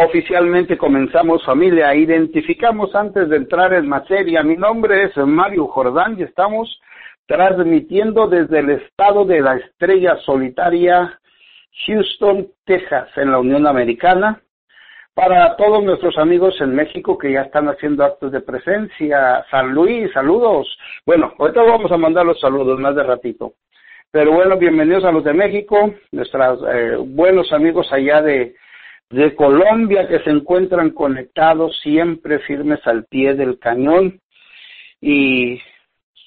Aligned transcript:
Oficialmente 0.00 0.78
comenzamos 0.78 1.44
familia, 1.44 1.92
identificamos 1.92 2.94
antes 2.94 3.28
de 3.28 3.36
entrar 3.36 3.72
en 3.72 3.88
materia. 3.88 4.44
Mi 4.44 4.56
nombre 4.56 5.02
es 5.02 5.16
Mario 5.16 5.66
Jordán 5.66 6.14
y 6.16 6.22
estamos 6.22 6.80
transmitiendo 7.26 8.28
desde 8.28 8.60
el 8.60 8.70
estado 8.70 9.24
de 9.24 9.40
la 9.40 9.56
estrella 9.56 10.16
solitaria 10.24 11.18
Houston, 11.84 12.46
Texas, 12.64 13.08
en 13.16 13.32
la 13.32 13.40
Unión 13.40 13.66
Americana. 13.66 14.40
Para 15.14 15.56
todos 15.56 15.82
nuestros 15.82 16.16
amigos 16.16 16.54
en 16.60 16.76
México 16.76 17.18
que 17.18 17.32
ya 17.32 17.42
están 17.42 17.66
haciendo 17.66 18.04
actos 18.04 18.30
de 18.30 18.40
presencia, 18.40 19.44
San 19.50 19.74
Luis, 19.74 20.12
saludos. 20.12 20.78
Bueno, 21.06 21.34
ahorita 21.40 21.60
vamos 21.62 21.90
a 21.90 21.96
mandar 21.96 22.24
los 22.24 22.38
saludos 22.38 22.78
más 22.78 22.94
de 22.94 23.02
ratito. 23.02 23.54
Pero 24.12 24.30
bueno, 24.30 24.58
bienvenidos 24.58 25.04
a 25.04 25.10
los 25.10 25.24
de 25.24 25.34
México, 25.34 25.92
nuestros 26.12 26.60
eh, 26.72 26.96
buenos 27.04 27.52
amigos 27.52 27.92
allá 27.92 28.22
de 28.22 28.54
de 29.10 29.34
Colombia 29.34 30.06
que 30.06 30.20
se 30.20 30.30
encuentran 30.30 30.90
conectados 30.90 31.78
siempre 31.80 32.40
firmes 32.40 32.86
al 32.86 33.04
pie 33.04 33.34
del 33.34 33.58
cañón. 33.58 34.20
Y, 35.00 35.60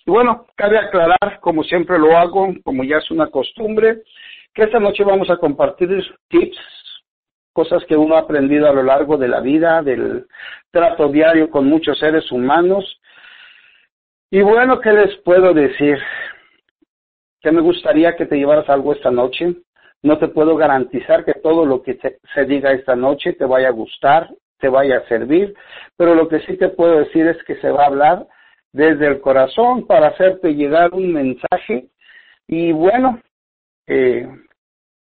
bueno, 0.05 0.47
cabe 0.55 0.79
aclarar, 0.79 1.39
como 1.41 1.63
siempre 1.63 1.99
lo 1.99 2.17
hago, 2.17 2.53
como 2.63 2.83
ya 2.83 2.97
es 2.97 3.11
una 3.11 3.27
costumbre, 3.27 4.01
que 4.53 4.63
esta 4.63 4.79
noche 4.79 5.03
vamos 5.03 5.29
a 5.29 5.37
compartir 5.37 5.89
tips, 6.27 6.57
cosas 7.53 7.83
que 7.85 7.95
uno 7.95 8.15
ha 8.15 8.19
aprendido 8.19 8.67
a 8.67 8.73
lo 8.73 8.83
largo 8.83 9.17
de 9.17 9.27
la 9.27 9.41
vida, 9.41 9.81
del 9.83 10.25
trato 10.71 11.09
diario 11.09 11.49
con 11.49 11.65
muchos 11.65 11.99
seres 11.99 12.31
humanos. 12.31 12.99
Y 14.31 14.41
bueno, 14.41 14.79
¿qué 14.79 14.91
les 14.91 15.15
puedo 15.17 15.53
decir? 15.53 15.99
Que 17.41 17.51
me 17.51 17.61
gustaría 17.61 18.15
que 18.15 18.25
te 18.25 18.37
llevaras 18.37 18.69
algo 18.69 18.93
esta 18.93 19.11
noche, 19.11 19.55
no 20.03 20.17
te 20.17 20.27
puedo 20.27 20.55
garantizar 20.55 21.23
que 21.25 21.33
todo 21.33 21.65
lo 21.65 21.81
que 21.81 21.99
se 22.33 22.45
diga 22.45 22.71
esta 22.71 22.95
noche 22.95 23.33
te 23.33 23.45
vaya 23.45 23.69
a 23.69 23.71
gustar, 23.71 24.29
te 24.59 24.69
vaya 24.69 24.97
a 24.97 25.07
servir, 25.07 25.53
pero 25.97 26.15
lo 26.15 26.27
que 26.27 26.39
sí 26.41 26.57
te 26.57 26.69
puedo 26.69 26.99
decir 26.99 27.27
es 27.27 27.43
que 27.43 27.55
se 27.57 27.71
va 27.71 27.83
a 27.83 27.87
hablar 27.87 28.27
desde 28.71 29.07
el 29.07 29.21
corazón 29.21 29.85
para 29.85 30.07
hacerte 30.07 30.53
llegar 30.53 30.93
un 30.93 31.11
mensaje 31.11 31.87
y 32.47 32.71
bueno, 32.71 33.21
eh, 33.87 34.27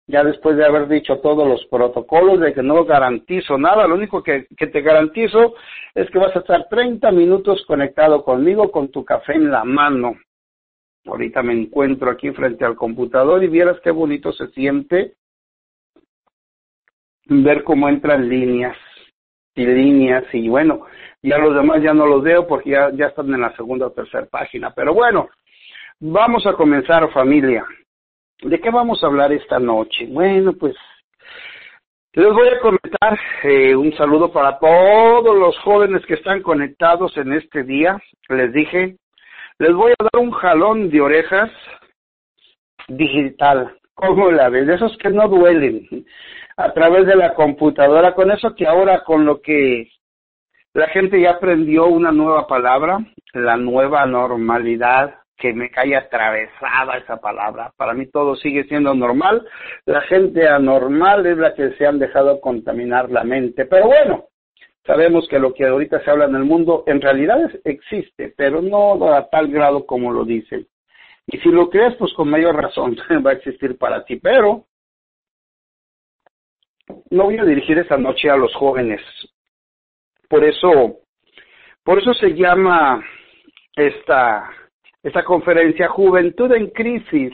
ya 0.07 0.23
después 0.23 0.57
de 0.57 0.65
haber 0.65 0.87
dicho 0.87 1.19
todos 1.19 1.47
los 1.47 1.65
protocolos 1.67 2.39
de 2.39 2.53
que 2.53 2.61
no 2.61 2.83
garantizo 2.83 3.57
nada, 3.57 3.87
lo 3.87 3.95
único 3.95 4.21
que, 4.21 4.47
que, 4.57 4.67
te 4.67 4.81
garantizo 4.81 5.55
es 5.95 6.09
que 6.09 6.19
vas 6.19 6.35
a 6.35 6.39
estar 6.39 6.67
30 6.69 7.11
minutos 7.11 7.63
conectado 7.65 8.23
conmigo 8.23 8.71
con 8.71 8.89
tu 8.89 9.05
café 9.05 9.33
en 9.33 9.51
la 9.51 9.63
mano. 9.63 10.15
Ahorita 11.05 11.41
me 11.41 11.53
encuentro 11.53 12.11
aquí 12.11 12.31
frente 12.31 12.63
al 12.63 12.75
computador 12.75 13.43
y 13.43 13.47
vieras 13.47 13.79
qué 13.83 13.91
bonito 13.91 14.31
se 14.31 14.47
siente 14.49 15.15
ver 17.25 17.63
cómo 17.63 17.87
entran 17.87 18.27
líneas 18.27 18.77
y 19.55 19.65
líneas 19.65 20.23
y 20.33 20.49
bueno, 20.49 20.85
ya 21.21 21.37
los 21.37 21.55
demás 21.55 21.81
ya 21.81 21.93
no 21.93 22.05
los 22.05 22.23
veo 22.23 22.47
porque 22.47 22.71
ya, 22.71 22.89
ya 22.93 23.07
están 23.07 23.33
en 23.33 23.41
la 23.41 23.55
segunda 23.55 23.87
o 23.87 23.91
tercera 23.91 24.25
página. 24.25 24.71
Pero 24.73 24.93
bueno, 24.93 25.29
vamos 25.99 26.45
a 26.45 26.53
comenzar 26.53 27.11
familia. 27.11 27.65
¿De 28.41 28.59
qué 28.59 28.69
vamos 28.69 29.03
a 29.03 29.07
hablar 29.07 29.31
esta 29.31 29.59
noche? 29.59 30.07
Bueno, 30.07 30.53
pues 30.53 30.75
les 32.13 32.33
voy 32.33 32.47
a 32.49 32.59
comentar 32.59 33.19
eh, 33.43 33.75
un 33.75 33.93
saludo 33.95 34.31
para 34.31 34.57
todos 34.57 35.37
los 35.37 35.57
jóvenes 35.59 36.05
que 36.05 36.15
están 36.15 36.41
conectados 36.41 37.15
en 37.17 37.33
este 37.33 37.63
día. 37.63 38.01
Les 38.29 38.51
dije, 38.51 38.97
les 39.61 39.75
voy 39.75 39.91
a 39.91 40.03
dar 40.11 40.19
un 40.19 40.31
jalón 40.31 40.89
de 40.89 40.99
orejas 40.99 41.51
digital. 42.87 43.77
¿Cómo 43.93 44.31
la 44.31 44.49
ves? 44.49 44.65
De 44.65 44.73
esos 44.73 44.97
que 44.97 45.11
no 45.11 45.27
duelen 45.27 45.87
a 46.57 46.73
través 46.73 47.05
de 47.05 47.15
la 47.15 47.35
computadora. 47.35 48.15
Con 48.15 48.31
eso 48.31 48.55
que 48.55 48.65
ahora 48.65 49.03
con 49.03 49.23
lo 49.23 49.39
que 49.39 49.87
la 50.73 50.87
gente 50.87 51.21
ya 51.21 51.33
aprendió 51.33 51.85
una 51.85 52.11
nueva 52.11 52.47
palabra, 52.47 53.05
la 53.33 53.55
nueva 53.55 54.03
normalidad, 54.07 55.13
que 55.37 55.53
me 55.53 55.69
cae 55.69 55.95
atravesada 55.95 56.97
esa 56.97 57.17
palabra. 57.17 57.71
Para 57.77 57.93
mí 57.93 58.07
todo 58.07 58.35
sigue 58.35 58.63
siendo 58.63 58.95
normal. 58.95 59.47
La 59.85 60.01
gente 60.01 60.47
anormal 60.47 61.27
es 61.27 61.37
la 61.37 61.53
que 61.53 61.73
se 61.73 61.85
han 61.85 61.99
dejado 61.99 62.41
contaminar 62.41 63.11
la 63.11 63.23
mente. 63.23 63.67
Pero 63.67 63.85
bueno, 63.85 64.25
Sabemos 64.85 65.27
que 65.29 65.39
lo 65.39 65.53
que 65.53 65.65
ahorita 65.65 66.03
se 66.03 66.09
habla 66.09 66.25
en 66.25 66.35
el 66.35 66.43
mundo 66.43 66.83
en 66.87 67.01
realidad 67.01 67.51
existe, 67.63 68.33
pero 68.35 68.61
no 68.61 69.13
a 69.13 69.29
tal 69.29 69.47
grado 69.47 69.85
como 69.85 70.11
lo 70.11 70.25
dicen. 70.25 70.67
Y 71.27 71.37
si 71.39 71.49
lo 71.49 71.69
crees, 71.69 71.95
pues 71.97 72.13
con 72.13 72.29
mayor 72.29 72.55
razón 72.55 72.97
va 73.25 73.31
a 73.31 73.35
existir 73.35 73.77
para 73.77 74.03
ti. 74.03 74.17
Pero 74.17 74.65
no 77.09 77.25
voy 77.25 77.37
a 77.37 77.45
dirigir 77.45 77.77
esta 77.77 77.97
noche 77.97 78.29
a 78.29 78.35
los 78.35 78.53
jóvenes. 78.55 79.01
Por 80.27 80.43
eso, 80.43 80.99
por 81.83 81.99
eso 81.99 82.13
se 82.13 82.33
llama 82.33 83.03
esta, 83.75 84.49
esta 85.03 85.23
conferencia 85.23 85.89
Juventud 85.89 86.51
en 86.53 86.69
Crisis 86.69 87.33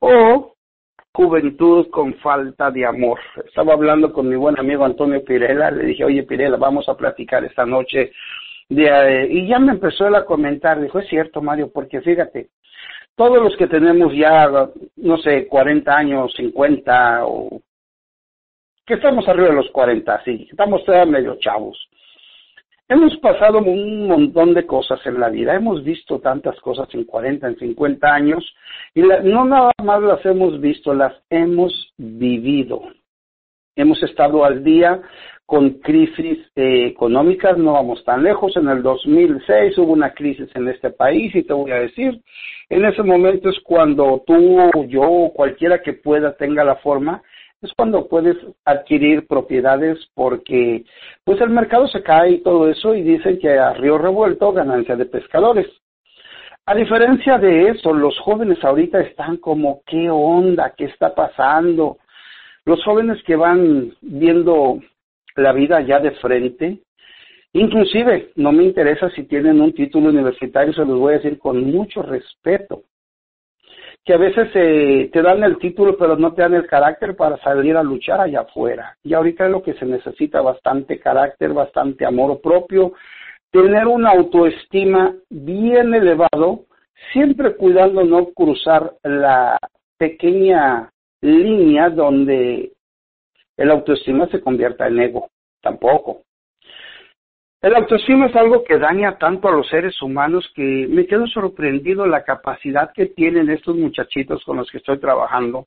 o 0.00 0.54
juventud 1.12 1.88
con 1.90 2.14
falta 2.14 2.70
de 2.70 2.86
amor. 2.86 3.18
Estaba 3.44 3.74
hablando 3.74 4.12
con 4.12 4.28
mi 4.28 4.36
buen 4.36 4.58
amigo 4.58 4.84
Antonio 4.84 5.24
Pirela, 5.24 5.70
le 5.70 5.86
dije, 5.86 6.04
oye 6.04 6.22
Pirela, 6.22 6.56
vamos 6.56 6.88
a 6.88 6.96
platicar 6.96 7.44
esta 7.44 7.66
noche. 7.66 8.12
De, 8.68 8.84
eh, 8.84 9.26
y 9.28 9.48
ya 9.48 9.58
me 9.58 9.72
empezó 9.72 10.06
él 10.06 10.14
a 10.14 10.24
comentar, 10.24 10.80
dijo, 10.80 11.00
es 11.00 11.08
cierto 11.08 11.42
Mario, 11.42 11.70
porque 11.72 12.00
fíjate, 12.00 12.50
todos 13.16 13.42
los 13.42 13.56
que 13.56 13.66
tenemos 13.66 14.14
ya, 14.14 14.48
no 14.96 15.18
sé, 15.18 15.46
40 15.48 15.96
años, 15.96 16.32
50 16.36 17.26
o 17.26 17.60
que 18.86 18.94
estamos 18.94 19.26
arriba 19.28 19.48
de 19.48 19.54
los 19.54 19.70
40, 19.70 20.22
sí, 20.24 20.48
estamos 20.50 20.84
todavía 20.84 21.12
medio 21.12 21.36
chavos. 21.38 21.76
Hemos 22.90 23.16
pasado 23.18 23.58
un 23.58 24.08
montón 24.08 24.52
de 24.52 24.66
cosas 24.66 24.98
en 25.06 25.20
la 25.20 25.28
vida, 25.28 25.54
hemos 25.54 25.84
visto 25.84 26.18
tantas 26.18 26.58
cosas 26.58 26.88
en 26.92 27.04
40, 27.04 27.46
en 27.46 27.56
50 27.56 28.12
años, 28.12 28.44
y 28.94 29.02
no 29.02 29.44
nada 29.44 29.70
más 29.80 30.02
las 30.02 30.26
hemos 30.26 30.60
visto, 30.60 30.92
las 30.92 31.14
hemos 31.30 31.72
vivido. 31.96 32.82
Hemos 33.76 34.02
estado 34.02 34.44
al 34.44 34.64
día 34.64 35.00
con 35.46 35.70
crisis 35.74 36.38
eh, 36.56 36.86
económicas, 36.86 37.56
no 37.56 37.74
vamos 37.74 38.04
tan 38.04 38.24
lejos. 38.24 38.56
En 38.56 38.68
el 38.68 38.82
2006 38.82 39.78
hubo 39.78 39.92
una 39.92 40.12
crisis 40.12 40.48
en 40.56 40.66
este 40.66 40.90
país 40.90 41.32
y 41.36 41.44
te 41.44 41.52
voy 41.52 41.70
a 41.70 41.82
decir, 41.82 42.20
en 42.70 42.84
ese 42.84 43.04
momento 43.04 43.50
es 43.50 43.60
cuando 43.60 44.24
tú, 44.26 44.68
yo, 44.88 45.30
cualquiera 45.32 45.80
que 45.80 45.92
pueda 45.92 46.36
tenga 46.36 46.64
la 46.64 46.74
forma, 46.74 47.22
es 47.62 47.72
cuando 47.76 48.08
puedes 48.08 48.36
adquirir 48.64 49.26
propiedades 49.26 49.98
porque 50.14 50.84
pues 51.24 51.40
el 51.40 51.50
mercado 51.50 51.86
se 51.88 52.02
cae 52.02 52.32
y 52.32 52.42
todo 52.42 52.68
eso 52.70 52.94
y 52.94 53.02
dicen 53.02 53.38
que 53.38 53.58
a 53.58 53.74
río 53.74 53.98
revuelto 53.98 54.52
ganancia 54.52 54.96
de 54.96 55.04
pescadores. 55.04 55.66
A 56.64 56.74
diferencia 56.74 57.36
de 57.38 57.68
eso, 57.68 57.92
los 57.92 58.18
jóvenes 58.20 58.62
ahorita 58.64 59.00
están 59.00 59.38
como, 59.38 59.82
¿qué 59.86 60.08
onda? 60.08 60.72
¿Qué 60.76 60.84
está 60.84 61.14
pasando? 61.14 61.98
Los 62.64 62.82
jóvenes 62.84 63.22
que 63.24 63.36
van 63.36 63.92
viendo 64.00 64.78
la 65.36 65.52
vida 65.52 65.80
ya 65.80 65.98
de 65.98 66.12
frente, 66.12 66.78
inclusive 67.52 68.30
no 68.36 68.52
me 68.52 68.64
interesa 68.64 69.10
si 69.10 69.24
tienen 69.24 69.60
un 69.60 69.74
título 69.74 70.10
universitario, 70.10 70.72
se 70.72 70.84
los 70.84 70.98
voy 70.98 71.14
a 71.14 71.16
decir 71.16 71.38
con 71.38 71.62
mucho 71.64 72.02
respeto 72.02 72.84
que 74.04 74.14
a 74.14 74.18
veces 74.18 74.48
eh, 74.54 75.10
te 75.12 75.22
dan 75.22 75.44
el 75.44 75.58
título 75.58 75.96
pero 75.96 76.16
no 76.16 76.32
te 76.32 76.42
dan 76.42 76.54
el 76.54 76.66
carácter 76.66 77.16
para 77.16 77.36
salir 77.38 77.76
a 77.76 77.82
luchar 77.82 78.20
allá 78.20 78.40
afuera. 78.40 78.96
Y 79.02 79.14
ahorita 79.14 79.46
es 79.46 79.50
lo 79.50 79.62
que 79.62 79.74
se 79.74 79.86
necesita, 79.86 80.40
bastante 80.40 80.98
carácter, 80.98 81.52
bastante 81.52 82.06
amor 82.06 82.40
propio, 82.40 82.92
tener 83.50 83.86
una 83.86 84.10
autoestima 84.10 85.14
bien 85.28 85.94
elevado, 85.94 86.64
siempre 87.12 87.56
cuidando 87.56 88.04
no 88.04 88.26
cruzar 88.26 88.94
la 89.02 89.58
pequeña 89.98 90.90
línea 91.20 91.90
donde 91.90 92.72
el 93.56 93.70
autoestima 93.70 94.26
se 94.28 94.40
convierta 94.40 94.86
en 94.86 95.00
ego, 95.00 95.28
tampoco. 95.60 96.22
El 97.62 97.74
autoestima 97.74 98.26
es 98.26 98.36
algo 98.36 98.64
que 98.64 98.78
daña 98.78 99.18
tanto 99.18 99.46
a 99.48 99.52
los 99.52 99.68
seres 99.68 100.00
humanos 100.00 100.50
que 100.54 100.86
me 100.88 101.06
quedo 101.06 101.26
sorprendido 101.26 102.06
la 102.06 102.24
capacidad 102.24 102.90
que 102.94 103.06
tienen 103.06 103.50
estos 103.50 103.76
muchachitos 103.76 104.42
con 104.44 104.56
los 104.56 104.70
que 104.70 104.78
estoy 104.78 104.98
trabajando. 104.98 105.66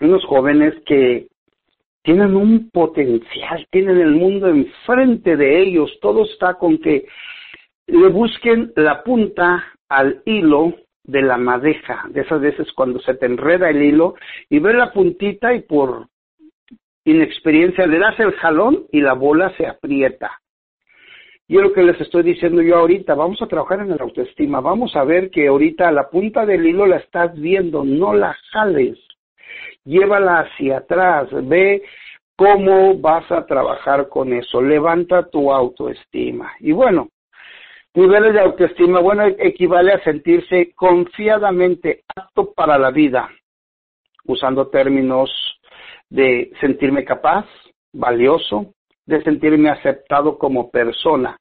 Unos 0.00 0.24
jóvenes 0.24 0.72
que 0.86 1.26
tienen 2.02 2.34
un 2.34 2.70
potencial, 2.70 3.66
tienen 3.70 3.98
el 3.98 4.12
mundo 4.12 4.48
enfrente 4.48 5.36
de 5.36 5.60
ellos, 5.60 5.98
todo 6.00 6.24
está 6.24 6.54
con 6.54 6.78
que 6.78 7.04
le 7.86 8.08
busquen 8.08 8.72
la 8.74 9.02
punta 9.02 9.62
al 9.86 10.22
hilo 10.24 10.72
de 11.04 11.20
la 11.20 11.36
madeja, 11.36 12.04
de 12.08 12.22
esas 12.22 12.40
veces 12.40 12.72
cuando 12.72 13.00
se 13.00 13.14
te 13.16 13.26
enreda 13.26 13.68
el 13.68 13.82
hilo 13.82 14.14
y 14.48 14.58
ve 14.60 14.72
la 14.72 14.92
puntita 14.92 15.52
y 15.52 15.60
por 15.60 16.06
inexperiencia 17.04 17.86
le 17.86 17.98
das 17.98 18.18
el 18.18 18.32
jalón 18.32 18.86
y 18.90 19.02
la 19.02 19.12
bola 19.12 19.54
se 19.58 19.66
aprieta. 19.66 20.40
Y 21.50 21.56
es 21.56 21.62
lo 21.62 21.72
que 21.72 21.82
les 21.82 22.00
estoy 22.00 22.22
diciendo 22.22 22.62
yo 22.62 22.76
ahorita, 22.76 23.16
vamos 23.16 23.42
a 23.42 23.48
trabajar 23.48 23.80
en 23.80 23.88
la 23.88 23.96
autoestima, 23.96 24.60
vamos 24.60 24.94
a 24.94 25.02
ver 25.02 25.30
que 25.30 25.48
ahorita 25.48 25.90
la 25.90 26.08
punta 26.08 26.46
del 26.46 26.64
hilo 26.64 26.86
la 26.86 26.98
estás 26.98 27.34
viendo, 27.34 27.82
no 27.82 28.14
la 28.14 28.36
jales, 28.52 28.96
llévala 29.84 30.40
hacia 30.40 30.78
atrás, 30.78 31.28
ve 31.48 31.82
¿Cómo 32.40 32.96
vas 32.96 33.30
a 33.30 33.44
trabajar 33.44 34.08
con 34.08 34.32
eso? 34.32 34.62
Levanta 34.62 35.28
tu 35.28 35.52
autoestima. 35.52 36.54
Y 36.60 36.72
bueno, 36.72 37.08
niveles 37.92 38.32
de 38.32 38.40
autoestima, 38.40 39.00
bueno, 39.00 39.26
equivale 39.26 39.92
a 39.92 40.02
sentirse 40.02 40.72
confiadamente 40.74 42.04
apto 42.16 42.54
para 42.54 42.78
la 42.78 42.90
vida, 42.92 43.28
usando 44.24 44.68
términos 44.68 45.30
de 46.08 46.50
sentirme 46.62 47.04
capaz, 47.04 47.44
valioso, 47.92 48.72
de 49.10 49.22
sentirme 49.22 49.68
aceptado 49.68 50.38
como 50.38 50.70
persona. 50.70 51.36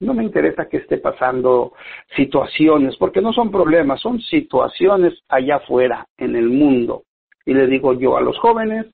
No 0.00 0.14
me 0.14 0.24
interesa 0.24 0.68
que 0.68 0.78
esté 0.78 0.98
pasando 0.98 1.74
situaciones, 2.16 2.96
porque 2.96 3.20
no 3.20 3.32
son 3.32 3.52
problemas, 3.52 4.00
son 4.00 4.20
situaciones 4.20 5.14
allá 5.28 5.56
afuera, 5.56 6.06
en 6.16 6.34
el 6.34 6.48
mundo. 6.48 7.04
Y 7.46 7.54
le 7.54 7.66
digo 7.68 7.92
yo 7.92 8.16
a 8.16 8.20
los 8.20 8.36
jóvenes, 8.38 8.86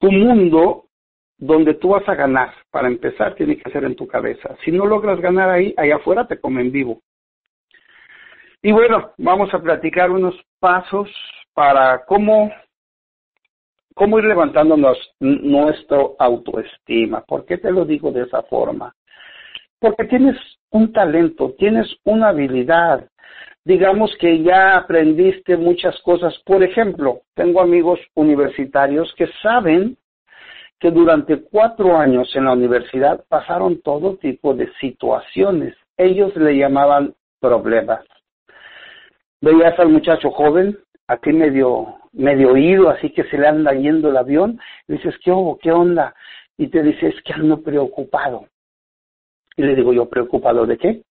tu 0.00 0.10
mundo 0.10 0.84
donde 1.38 1.74
tú 1.74 1.90
vas 1.90 2.08
a 2.08 2.14
ganar, 2.14 2.54
para 2.70 2.88
empezar, 2.88 3.34
tiene 3.34 3.58
que 3.58 3.70
ser 3.70 3.84
en 3.84 3.94
tu 3.94 4.06
cabeza. 4.06 4.56
Si 4.64 4.72
no 4.72 4.86
logras 4.86 5.20
ganar 5.20 5.50
ahí, 5.50 5.74
allá 5.76 5.96
afuera 5.96 6.26
te 6.26 6.40
comen 6.40 6.72
vivo. 6.72 7.02
Y 8.62 8.72
bueno, 8.72 9.12
vamos 9.18 9.52
a 9.52 9.60
platicar 9.60 10.10
unos 10.10 10.34
pasos 10.58 11.10
para 11.52 12.04
cómo, 12.06 12.50
cómo 13.96 14.18
ir 14.18 14.26
levantándonos 14.26 14.98
nuestro 15.20 16.16
autoestima. 16.18 17.22
¿Por 17.22 17.46
qué 17.46 17.56
te 17.56 17.70
lo 17.70 17.86
digo 17.86 18.12
de 18.12 18.24
esa 18.24 18.42
forma? 18.42 18.94
Porque 19.80 20.04
tienes 20.04 20.36
un 20.70 20.92
talento, 20.92 21.54
tienes 21.58 21.88
una 22.04 22.28
habilidad. 22.28 23.08
Digamos 23.64 24.14
que 24.20 24.42
ya 24.42 24.76
aprendiste 24.76 25.56
muchas 25.56 25.98
cosas. 26.02 26.38
Por 26.44 26.62
ejemplo, 26.62 27.22
tengo 27.34 27.62
amigos 27.62 27.98
universitarios 28.14 29.12
que 29.16 29.28
saben 29.42 29.96
que 30.78 30.90
durante 30.90 31.42
cuatro 31.44 31.96
años 31.96 32.30
en 32.36 32.44
la 32.44 32.52
universidad 32.52 33.24
pasaron 33.30 33.80
todo 33.80 34.18
tipo 34.18 34.52
de 34.52 34.70
situaciones. 34.78 35.74
Ellos 35.96 36.36
le 36.36 36.58
llamaban 36.58 37.14
problemas. 37.40 38.04
Veías 39.40 39.78
al 39.78 39.88
muchacho 39.88 40.30
joven, 40.32 40.78
aquí 41.08 41.32
medio, 41.32 41.94
medio 42.16 42.52
oído, 42.52 42.88
así 42.88 43.10
que 43.10 43.24
se 43.24 43.38
le 43.38 43.46
anda 43.46 43.72
yendo 43.72 44.08
el 44.08 44.16
avión, 44.16 44.58
dices, 44.88 45.14
¿qué 45.22 45.30
hubo? 45.30 45.58
¿Qué 45.58 45.70
onda? 45.70 46.14
Y 46.56 46.68
te 46.68 46.82
dice, 46.82 47.08
es 47.08 47.22
que 47.22 47.34
ando 47.34 47.62
preocupado. 47.62 48.46
Y 49.56 49.62
le 49.62 49.74
digo 49.74 49.92
yo, 49.92 50.08
¿preocupado 50.08 50.66
de 50.66 50.78
qué? 50.78 51.02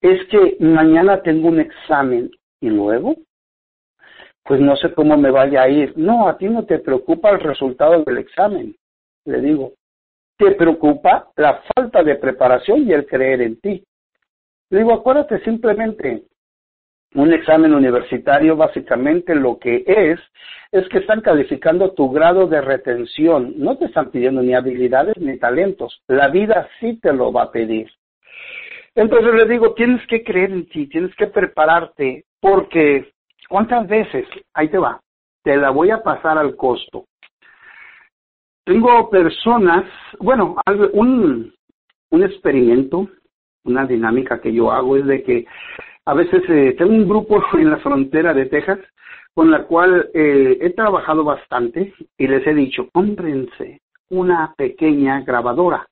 Es 0.00 0.26
que 0.28 0.56
mañana 0.60 1.22
tengo 1.22 1.48
un 1.48 1.60
examen 1.60 2.30
y 2.60 2.68
luego, 2.68 3.16
pues 4.42 4.60
no 4.60 4.76
sé 4.76 4.92
cómo 4.92 5.16
me 5.16 5.30
vaya 5.30 5.62
a 5.62 5.68
ir. 5.68 5.96
No, 5.96 6.28
a 6.28 6.36
ti 6.36 6.46
no 6.46 6.64
te 6.64 6.78
preocupa 6.78 7.30
el 7.30 7.40
resultado 7.40 8.02
del 8.04 8.18
examen. 8.18 8.76
Le 9.24 9.40
digo, 9.40 9.72
te 10.36 10.52
preocupa 10.52 11.30
la 11.36 11.62
falta 11.74 12.02
de 12.02 12.16
preparación 12.16 12.86
y 12.86 12.92
el 12.92 13.06
creer 13.06 13.40
en 13.40 13.60
ti. 13.60 13.84
Le 14.70 14.78
digo, 14.78 14.92
acuérdate 14.92 15.40
simplemente, 15.40 16.24
un 17.14 17.32
examen 17.32 17.72
universitario 17.72 18.56
básicamente 18.56 19.34
lo 19.34 19.58
que 19.58 19.84
es, 19.86 20.20
es 20.72 20.88
que 20.88 20.98
están 20.98 21.20
calificando 21.20 21.92
tu 21.92 22.10
grado 22.10 22.48
de 22.48 22.60
retención. 22.60 23.54
No 23.56 23.78
te 23.78 23.86
están 23.86 24.10
pidiendo 24.10 24.42
ni 24.42 24.54
habilidades 24.54 25.16
ni 25.18 25.38
talentos. 25.38 26.02
La 26.08 26.28
vida 26.28 26.68
sí 26.80 26.98
te 27.00 27.12
lo 27.12 27.32
va 27.32 27.44
a 27.44 27.52
pedir. 27.52 27.88
Entonces 28.96 29.32
le 29.34 29.46
digo, 29.46 29.74
tienes 29.74 30.04
que 30.08 30.22
creer 30.24 30.50
en 30.50 30.66
ti, 30.66 30.88
tienes 30.88 31.14
que 31.16 31.26
prepararte, 31.28 32.24
porque 32.40 33.12
¿cuántas 33.48 33.88
veces? 33.88 34.26
Ahí 34.52 34.68
te 34.68 34.78
va, 34.78 35.00
te 35.42 35.56
la 35.56 35.70
voy 35.70 35.90
a 35.90 36.02
pasar 36.02 36.38
al 36.38 36.56
costo. 36.56 37.06
Tengo 38.64 39.10
personas, 39.10 39.84
bueno, 40.18 40.56
un, 40.92 41.52
un 42.10 42.22
experimento, 42.22 43.08
una 43.64 43.84
dinámica 43.84 44.40
que 44.40 44.52
yo 44.52 44.72
hago 44.72 44.96
es 44.96 45.06
de 45.06 45.22
que 45.22 45.46
a 46.06 46.14
veces 46.14 46.42
eh, 46.48 46.74
tengo 46.76 46.92
un 46.92 47.08
grupo 47.08 47.42
en 47.54 47.70
la 47.70 47.78
frontera 47.78 48.34
de 48.34 48.46
Texas 48.46 48.78
con 49.34 49.50
la 49.50 49.64
cual 49.64 50.10
eh, 50.14 50.58
he 50.60 50.70
trabajado 50.70 51.24
bastante 51.24 51.92
y 52.16 52.26
les 52.26 52.46
he 52.46 52.54
dicho, 52.54 52.88
cómprense 52.92 53.80
una 54.10 54.54
pequeña 54.56 55.22
grabadora 55.22 55.86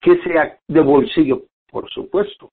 que 0.00 0.18
sea 0.22 0.58
de 0.66 0.80
bolsillo, 0.80 1.42
por 1.70 1.88
supuesto, 1.90 2.50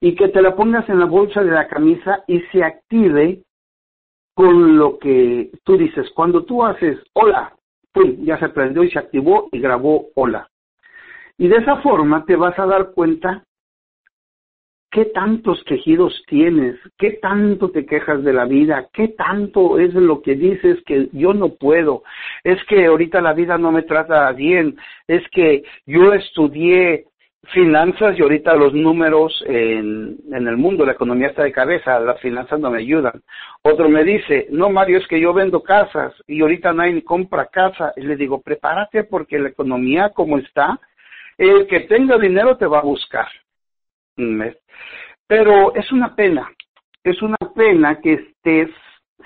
y 0.00 0.16
que 0.16 0.28
te 0.28 0.42
la 0.42 0.56
pongas 0.56 0.88
en 0.88 0.98
la 0.98 1.04
bolsa 1.04 1.44
de 1.44 1.52
la 1.52 1.68
camisa 1.68 2.24
y 2.26 2.40
se 2.52 2.64
active 2.64 3.42
con 4.34 4.76
lo 4.76 4.98
que 4.98 5.50
tú 5.62 5.76
dices. 5.76 6.10
Cuando 6.14 6.44
tú 6.44 6.64
haces 6.64 6.98
hola, 7.12 7.54
ya 8.20 8.38
se 8.38 8.48
prendió 8.48 8.82
y 8.82 8.90
se 8.90 8.98
activó 8.98 9.48
y 9.52 9.60
grabó 9.60 10.06
hola. 10.14 10.48
Y 11.36 11.48
de 11.48 11.56
esa 11.56 11.76
forma 11.76 12.24
te 12.24 12.36
vas 12.36 12.58
a 12.58 12.66
dar 12.66 12.92
cuenta 12.92 13.44
qué 14.90 15.04
tantos 15.06 15.62
quejidos 15.64 16.22
tienes, 16.26 16.76
qué 16.98 17.12
tanto 17.20 17.70
te 17.70 17.84
quejas 17.84 18.24
de 18.24 18.32
la 18.32 18.46
vida, 18.46 18.88
qué 18.92 19.08
tanto 19.08 19.78
es 19.78 19.92
lo 19.94 20.22
que 20.22 20.34
dices 20.34 20.78
que 20.86 21.08
yo 21.12 21.34
no 21.34 21.50
puedo, 21.54 22.02
es 22.44 22.62
que 22.64 22.86
ahorita 22.86 23.20
la 23.20 23.34
vida 23.34 23.58
no 23.58 23.70
me 23.70 23.82
trata 23.82 24.30
bien, 24.32 24.76
es 25.06 25.22
que 25.30 25.62
yo 25.86 26.12
estudié 26.14 27.04
finanzas 27.52 28.18
y 28.18 28.22
ahorita 28.22 28.54
los 28.54 28.74
números 28.74 29.42
en, 29.46 30.18
en 30.32 30.48
el 30.48 30.56
mundo, 30.56 30.84
la 30.84 30.92
economía 30.92 31.28
está 31.28 31.44
de 31.44 31.52
cabeza, 31.52 31.98
las 32.00 32.20
finanzas 32.20 32.58
no 32.60 32.70
me 32.70 32.78
ayudan. 32.78 33.22
Otro 33.62 33.88
me 33.88 34.04
dice, 34.04 34.48
no 34.50 34.70
Mario, 34.70 34.98
es 34.98 35.06
que 35.06 35.20
yo 35.20 35.32
vendo 35.32 35.62
casas 35.62 36.12
y 36.26 36.40
ahorita 36.40 36.72
nadie 36.72 37.02
compra 37.04 37.46
casa. 37.46 37.92
Y 37.96 38.02
le 38.02 38.16
digo, 38.16 38.42
prepárate 38.42 39.04
porque 39.04 39.38
la 39.38 39.48
economía 39.48 40.10
como 40.10 40.38
está, 40.38 40.78
el 41.38 41.66
que 41.66 41.80
tenga 41.80 42.18
dinero 42.18 42.56
te 42.56 42.66
va 42.66 42.80
a 42.80 42.82
buscar. 42.82 43.28
Pero 45.26 45.74
es 45.74 45.90
una 45.92 46.14
pena, 46.14 46.50
es 47.04 47.22
una 47.22 47.38
pena 47.54 48.00
que 48.00 48.14
estés 48.14 48.70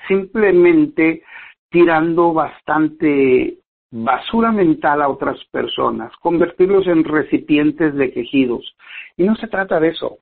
simplemente 0.07 1.23
tirando 1.69 2.33
bastante 2.33 3.57
basura 3.91 4.51
mental 4.51 5.01
a 5.01 5.09
otras 5.09 5.37
personas, 5.51 6.11
convertirlos 6.17 6.87
en 6.87 7.03
recipientes 7.03 7.93
de 7.95 8.11
quejidos. 8.11 8.75
Y 9.17 9.23
no 9.23 9.35
se 9.35 9.47
trata 9.47 9.79
de 9.79 9.89
eso. 9.89 10.17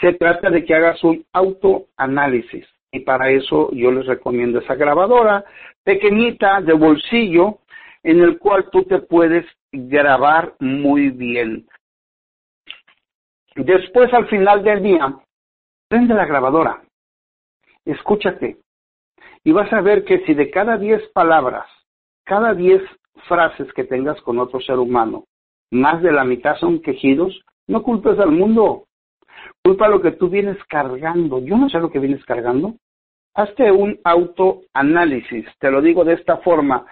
Se 0.00 0.12
trata 0.14 0.50
de 0.50 0.64
que 0.64 0.74
hagas 0.74 1.02
un 1.04 1.24
autoanálisis. 1.32 2.66
Y 2.92 3.00
para 3.00 3.30
eso 3.30 3.70
yo 3.72 3.92
les 3.92 4.06
recomiendo 4.06 4.58
esa 4.58 4.74
grabadora 4.74 5.44
pequeñita 5.84 6.60
de 6.60 6.72
bolsillo 6.72 7.58
en 8.02 8.20
el 8.20 8.38
cual 8.38 8.68
tú 8.70 8.84
te 8.84 8.98
puedes 8.98 9.46
grabar 9.72 10.54
muy 10.58 11.10
bien. 11.10 11.66
Después, 13.56 14.12
al 14.14 14.28
final 14.28 14.62
del 14.62 14.82
día, 14.82 15.14
prende 15.88 16.14
la 16.14 16.26
grabadora, 16.26 16.82
escúchate 17.84 18.58
y 19.42 19.52
vas 19.52 19.72
a 19.72 19.80
ver 19.80 20.04
que 20.04 20.24
si 20.24 20.34
de 20.34 20.50
cada 20.50 20.76
diez 20.76 21.02
palabras, 21.12 21.66
cada 22.24 22.54
diez 22.54 22.82
frases 23.26 23.72
que 23.72 23.84
tengas 23.84 24.20
con 24.22 24.38
otro 24.38 24.60
ser 24.60 24.78
humano, 24.78 25.24
más 25.70 26.02
de 26.02 26.12
la 26.12 26.24
mitad 26.24 26.56
son 26.56 26.80
quejidos, 26.80 27.40
no 27.66 27.82
culpes 27.82 28.18
al 28.18 28.32
mundo, 28.32 28.84
culpa 29.64 29.88
lo 29.88 30.00
que 30.00 30.12
tú 30.12 30.28
vienes 30.28 30.58
cargando. 30.68 31.38
Yo 31.40 31.56
no 31.56 31.68
sé 31.68 31.78
lo 31.78 31.90
que 31.90 31.98
vienes 31.98 32.24
cargando. 32.24 32.74
Hazte 33.34 33.70
un 33.70 33.98
autoanálisis, 34.04 35.46
te 35.58 35.70
lo 35.70 35.80
digo 35.80 36.04
de 36.04 36.14
esta 36.14 36.38
forma. 36.38 36.86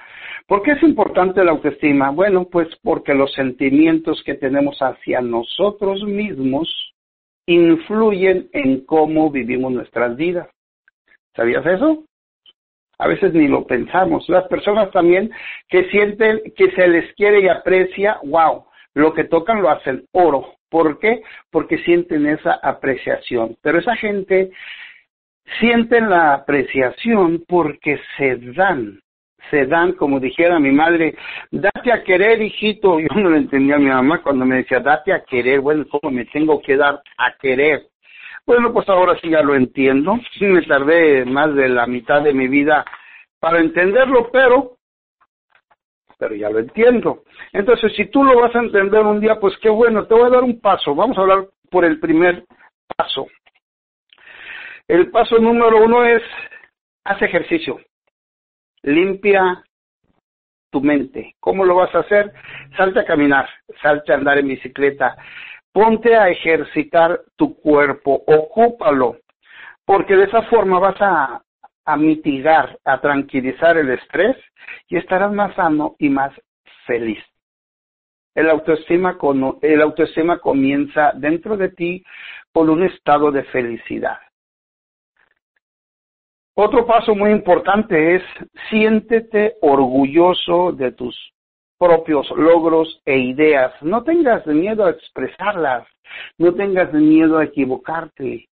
¿Por 0.47 0.63
qué 0.63 0.73
es 0.73 0.83
importante 0.83 1.45
la 1.45 1.51
autoestima? 1.51 2.11
Bueno, 2.11 2.47
pues 2.51 2.69
porque 2.83 3.13
los 3.15 3.33
sentimientos 3.35 4.23
que 4.25 4.35
tenemos 4.35 4.79
hacia 4.81 5.21
nosotros 5.21 6.03
mismos 6.05 6.95
influyen 7.47 8.49
en 8.53 8.85
cómo 8.87 9.31
vivimos 9.31 9.73
nuestras 9.73 10.17
vidas. 10.17 10.49
¿Sabías 11.35 11.67
eso? 11.67 12.05
a 12.99 13.07
veces 13.07 13.33
ni 13.33 13.49
lo 13.49 13.67
pensamos. 13.67 14.29
Las 14.29 14.47
personas 14.49 14.91
también 14.91 15.31
que 15.69 15.89
sienten 15.91 16.41
que 16.57 16.71
se 16.73 16.89
les 16.89 17.15
quiere 17.15 17.43
y 17.43 17.49
aprecia, 17.49 18.19
wow, 18.25 18.65
lo 18.95 19.15
que 19.15 19.25
tocan 19.25 19.63
lo 19.63 19.71
hacen 19.71 20.05
oro. 20.13 20.55
¿Por 20.69 20.99
qué? 20.99 21.23
Porque 21.51 21.79
sienten 21.79 22.27
esa 22.27 22.59
apreciación. 22.63 23.57
Pero 23.63 23.79
esa 23.79 23.97
gente 23.97 24.51
siente 25.61 26.01
la 26.01 26.35
apreciación 26.35 27.45
porque 27.47 28.01
se 28.17 28.37
dan, 28.53 29.01
se 29.51 29.67
dan, 29.67 29.93
como 29.93 30.21
dijera 30.21 30.59
mi 30.59 30.73
madre, 30.73 31.17
date 31.51 31.93
a 31.93 32.03
querer, 32.03 32.41
hijito. 32.43 33.01
Yo 33.01 33.09
no 33.15 33.31
lo 33.31 33.37
entendía 33.37 33.77
a 33.77 33.81
mi 33.81 33.87
mamá 33.89 34.23
cuando 34.23 34.45
me 34.45 34.57
decía, 34.57 34.81
date 34.81 35.13
a 35.13 35.25
querer. 35.25 35.61
Bueno, 35.61 35.85
¿cómo 35.91 36.13
me 36.15 36.25
tengo 36.27 36.61
que 36.61 36.77
dar 36.77 37.01
a 37.17 37.33
querer? 37.41 37.83
Bueno, 38.47 38.73
pues 38.73 38.89
ahora 38.89 39.19
sí 39.21 39.31
ya 39.31 39.43
lo 39.43 39.55
entiendo. 39.55 40.19
Sí 40.39 40.45
me 40.47 40.63
tardé 40.63 41.25
más 41.25 41.55
de 41.55 41.69
la 41.69 41.87
mitad 41.87 42.23
de 42.23 42.33
mi 42.33 42.49
vida 42.49 42.85
para 43.41 43.61
entenderlo, 43.61 44.31
pero 44.33 44.79
pero 46.19 46.35
ya 46.35 46.51
lo 46.51 46.59
entiendo. 46.59 47.23
Entonces, 47.53 47.95
si 47.95 48.07
tú 48.07 48.25
lo 48.25 48.41
vas 48.41 48.55
a 48.57 48.59
entender 48.59 49.03
un 49.03 49.21
día, 49.21 49.39
pues 49.39 49.57
qué 49.59 49.69
bueno, 49.69 50.05
te 50.05 50.15
voy 50.15 50.25
a 50.25 50.31
dar 50.31 50.43
un 50.43 50.61
paso. 50.61 50.93
Vamos 50.95 51.17
a 51.17 51.21
hablar 51.21 51.47
por 51.71 51.85
el 51.85 52.01
primer 52.01 52.45
paso. 52.97 53.29
El 54.89 55.11
paso 55.11 55.39
número 55.39 55.85
uno 55.85 56.03
es, 56.07 56.23
haz 57.05 57.21
ejercicio. 57.21 57.79
Limpia 58.83 59.63
tu 60.71 60.81
mente. 60.81 61.35
¿Cómo 61.41 61.67
lo 61.67 61.75
vas 61.75 61.95
a 61.95 61.99
hacer? 61.99 62.33
Salte 62.75 63.01
a 63.01 63.05
caminar, 63.05 63.47
salte 63.83 64.13
a 64.13 64.17
andar 64.17 64.39
en 64.39 64.49
bicicleta, 64.49 65.15
ponte 65.73 66.17
a 66.17 66.31
ejercitar 66.31 67.21
tu 67.37 67.61
cuerpo, 67.61 68.23
ocúpalo, 68.27 69.19
porque 69.85 70.17
de 70.17 70.25
esa 70.25 70.43
forma 70.45 70.79
vas 70.79 70.97
a, 71.01 71.43
mitigar, 71.99 72.79
a 72.85 72.99
tranquilizar 73.03 73.77
el 73.77 73.91
estrés 73.91 74.37
y 74.89 74.97
estarás 74.97 75.33
más 75.33 75.55
sano 75.55 75.97
y 75.99 76.09
más 76.09 76.33
feliz. 76.87 77.23
El 78.35 78.49
autoestima, 78.49 79.19
el 79.61 79.83
autoestima 79.83 80.39
comienza 80.39 81.13
dentro 81.15 81.59
de 81.59 81.69
ti 81.71 82.03
con 82.53 82.71
un 82.71 82.85
estado 82.85 83.31
de 83.31 83.45
felicidad. 83.45 84.19
Otro 86.61 86.85
paso 86.87 87.15
muy 87.15 87.31
importante 87.31 88.17
es 88.17 88.23
siéntete 88.69 89.59
orgulloso 89.61 90.73
de 90.73 90.91
tus 90.91 91.17
propios 91.79 92.29
logros 92.33 93.01
e 93.07 93.17
ideas. 93.17 93.73
No 93.81 94.03
tengas 94.03 94.45
miedo 94.45 94.85
a 94.85 94.91
expresarlas, 94.91 95.87
no 96.37 96.53
tengas 96.55 96.93
miedo 96.93 97.39
a 97.39 97.45
equivocarte. 97.45 98.49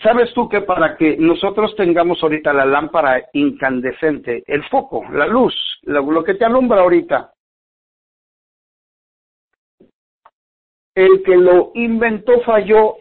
¿Sabes 0.00 0.32
tú 0.32 0.48
que 0.48 0.60
para 0.60 0.96
que 0.96 1.16
nosotros 1.16 1.74
tengamos 1.74 2.22
ahorita 2.22 2.52
la 2.52 2.66
lámpara 2.66 3.20
incandescente, 3.32 4.44
el 4.46 4.62
foco, 4.68 5.02
la 5.10 5.26
luz, 5.26 5.56
lo, 5.82 6.22
que 6.22 6.34
te 6.34 6.44
alumbra 6.44 6.82
ahorita, 6.82 7.32
el 10.94 11.20
que 11.24 11.36
lo 11.36 11.72
inventó 11.74 12.40
falló 12.42 12.94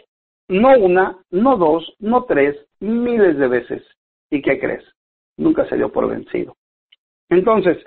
no 0.48 0.72
una, 0.76 1.20
no 1.30 1.56
dos, 1.56 1.94
no 2.00 2.24
tres, 2.24 2.58
miles 2.84 3.38
de 3.38 3.48
veces. 3.48 3.84
¿Y 4.30 4.42
qué 4.42 4.60
crees? 4.60 4.84
Nunca 5.38 5.68
se 5.68 5.78
dio 5.78 5.92
por 5.92 6.08
vencido. 6.08 6.56
Entonces, 7.30 7.78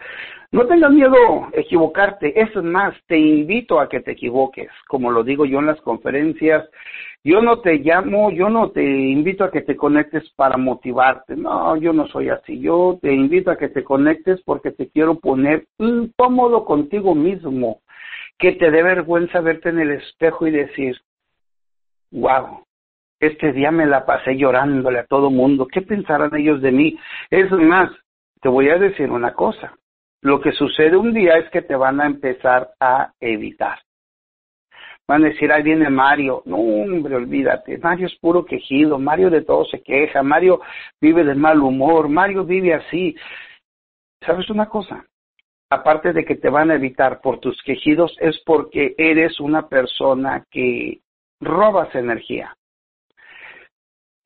no 0.52 0.66
tengas 0.66 0.90
miedo 0.90 1.44
a 1.44 1.50
equivocarte. 1.52 2.40
Es 2.40 2.54
más, 2.56 2.94
te 3.06 3.18
invito 3.18 3.78
a 3.78 3.88
que 3.88 4.00
te 4.00 4.12
equivoques. 4.12 4.70
Como 4.88 5.10
lo 5.10 5.22
digo 5.22 5.44
yo 5.44 5.58
en 5.58 5.66
las 5.66 5.80
conferencias, 5.82 6.68
yo 7.22 7.42
no 7.42 7.60
te 7.60 7.74
llamo, 7.78 8.30
yo 8.30 8.48
no 8.48 8.70
te 8.70 8.82
invito 8.82 9.44
a 9.44 9.50
que 9.50 9.62
te 9.62 9.76
conectes 9.76 10.28
para 10.36 10.56
motivarte. 10.56 11.36
No, 11.36 11.76
yo 11.76 11.92
no 11.92 12.06
soy 12.08 12.28
así. 12.28 12.60
Yo 12.60 12.98
te 13.02 13.12
invito 13.12 13.50
a 13.50 13.58
que 13.58 13.68
te 13.68 13.84
conectes 13.84 14.40
porque 14.44 14.70
te 14.70 14.88
quiero 14.88 15.18
poner 15.18 15.66
incómodo 15.78 16.64
contigo 16.64 17.14
mismo. 17.14 17.80
Que 18.38 18.52
te 18.52 18.70
dé 18.70 18.82
vergüenza 18.82 19.40
verte 19.40 19.70
en 19.70 19.80
el 19.80 19.92
espejo 19.92 20.46
y 20.46 20.50
decir, 20.50 20.96
wow, 22.10 22.65
este 23.26 23.52
día 23.52 23.70
me 23.70 23.86
la 23.86 24.06
pasé 24.06 24.36
llorándole 24.36 25.00
a 25.00 25.06
todo 25.06 25.30
mundo. 25.30 25.66
¿Qué 25.66 25.82
pensarán 25.82 26.34
ellos 26.34 26.60
de 26.62 26.72
mí? 26.72 26.98
Es 27.30 27.50
más, 27.50 27.90
te 28.40 28.48
voy 28.48 28.68
a 28.68 28.78
decir 28.78 29.10
una 29.10 29.32
cosa. 29.32 29.74
Lo 30.22 30.40
que 30.40 30.52
sucede 30.52 30.96
un 30.96 31.12
día 31.12 31.36
es 31.38 31.48
que 31.50 31.62
te 31.62 31.76
van 31.76 32.00
a 32.00 32.06
empezar 32.06 32.70
a 32.80 33.12
evitar. 33.20 33.78
Van 35.08 35.24
a 35.24 35.28
decir, 35.28 35.52
ahí 35.52 35.62
viene 35.62 35.88
Mario. 35.88 36.42
No, 36.46 36.56
hombre, 36.56 37.14
olvídate. 37.14 37.78
Mario 37.78 38.06
es 38.06 38.18
puro 38.18 38.44
quejido. 38.44 38.98
Mario 38.98 39.30
de 39.30 39.42
todo 39.42 39.64
se 39.64 39.82
queja. 39.82 40.22
Mario 40.22 40.60
vive 41.00 41.22
de 41.22 41.34
mal 41.34 41.60
humor. 41.60 42.08
Mario 42.08 42.44
vive 42.44 42.74
así. 42.74 43.14
¿Sabes 44.24 44.50
una 44.50 44.66
cosa? 44.68 45.04
Aparte 45.70 46.12
de 46.12 46.24
que 46.24 46.36
te 46.36 46.48
van 46.48 46.70
a 46.70 46.74
evitar 46.74 47.20
por 47.20 47.38
tus 47.38 47.60
quejidos, 47.62 48.16
es 48.20 48.40
porque 48.44 48.94
eres 48.98 49.38
una 49.40 49.68
persona 49.68 50.44
que 50.50 51.00
robas 51.40 51.94
energía. 51.94 52.56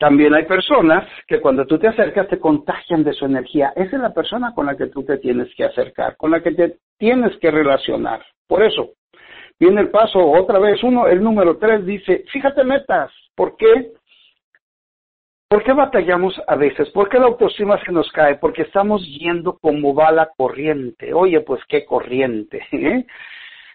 También 0.00 0.33
hay 0.33 0.47
personas 0.47 1.07
que 1.28 1.42
cuando 1.42 1.66
tú 1.66 1.78
te 1.78 1.87
acercas 1.87 2.26
te 2.26 2.40
contagian 2.40 3.04
de 3.04 3.12
su 3.12 3.26
energía. 3.26 3.75
Esa 3.76 3.97
es 3.97 4.02
la 4.02 4.14
persona 4.14 4.54
con 4.54 4.64
la 4.64 4.75
que 4.75 4.87
tú 4.87 5.04
te 5.04 5.19
tienes 5.19 5.54
que 5.54 5.64
acercar, 5.64 6.16
con 6.16 6.30
la 6.30 6.42
que 6.42 6.52
te 6.52 6.78
tienes 6.97 7.37
que 7.37 7.50
relacionar. 7.50 8.25
Por 8.47 8.62
eso, 8.62 8.92
viene 9.59 9.83
el 9.83 9.90
paso 9.90 10.19
otra 10.19 10.59
vez. 10.59 10.83
Uno, 10.83 11.07
el 11.07 11.23
número 11.23 11.59
tres 11.59 11.85
dice, 11.85 12.25
fíjate 12.33 12.64
metas. 12.64 13.12
¿Por 13.37 13.59
qué? 13.59 13.92
¿Por 15.50 15.62
qué 15.64 15.75
batallamos 15.75 16.35
a 16.47 16.57
veces? 16.57 16.88
¿Por 16.92 17.11
qué 17.11 17.19
la 17.19 17.26
autoestima 17.26 17.78
se 17.85 17.92
nos 17.92 18.11
cae? 18.11 18.37
Porque 18.37 18.62
estamos 18.62 19.07
yendo 19.07 19.59
como 19.59 19.95
va 19.95 20.11
la 20.12 20.30
corriente. 20.35 21.12
Oye, 21.12 21.42
pues 21.42 21.61
qué 21.69 21.85
corriente. 21.85 22.66
¿eh? 22.73 23.04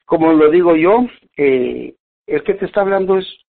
Como 0.05 0.33
lo 0.33 0.49
digo 0.49 0.75
yo, 0.75 1.05
eh, 1.37 1.93
el 2.25 2.43
que 2.43 2.55
te 2.55 2.65
está 2.65 2.81
hablando 2.81 3.19
es 3.19 3.44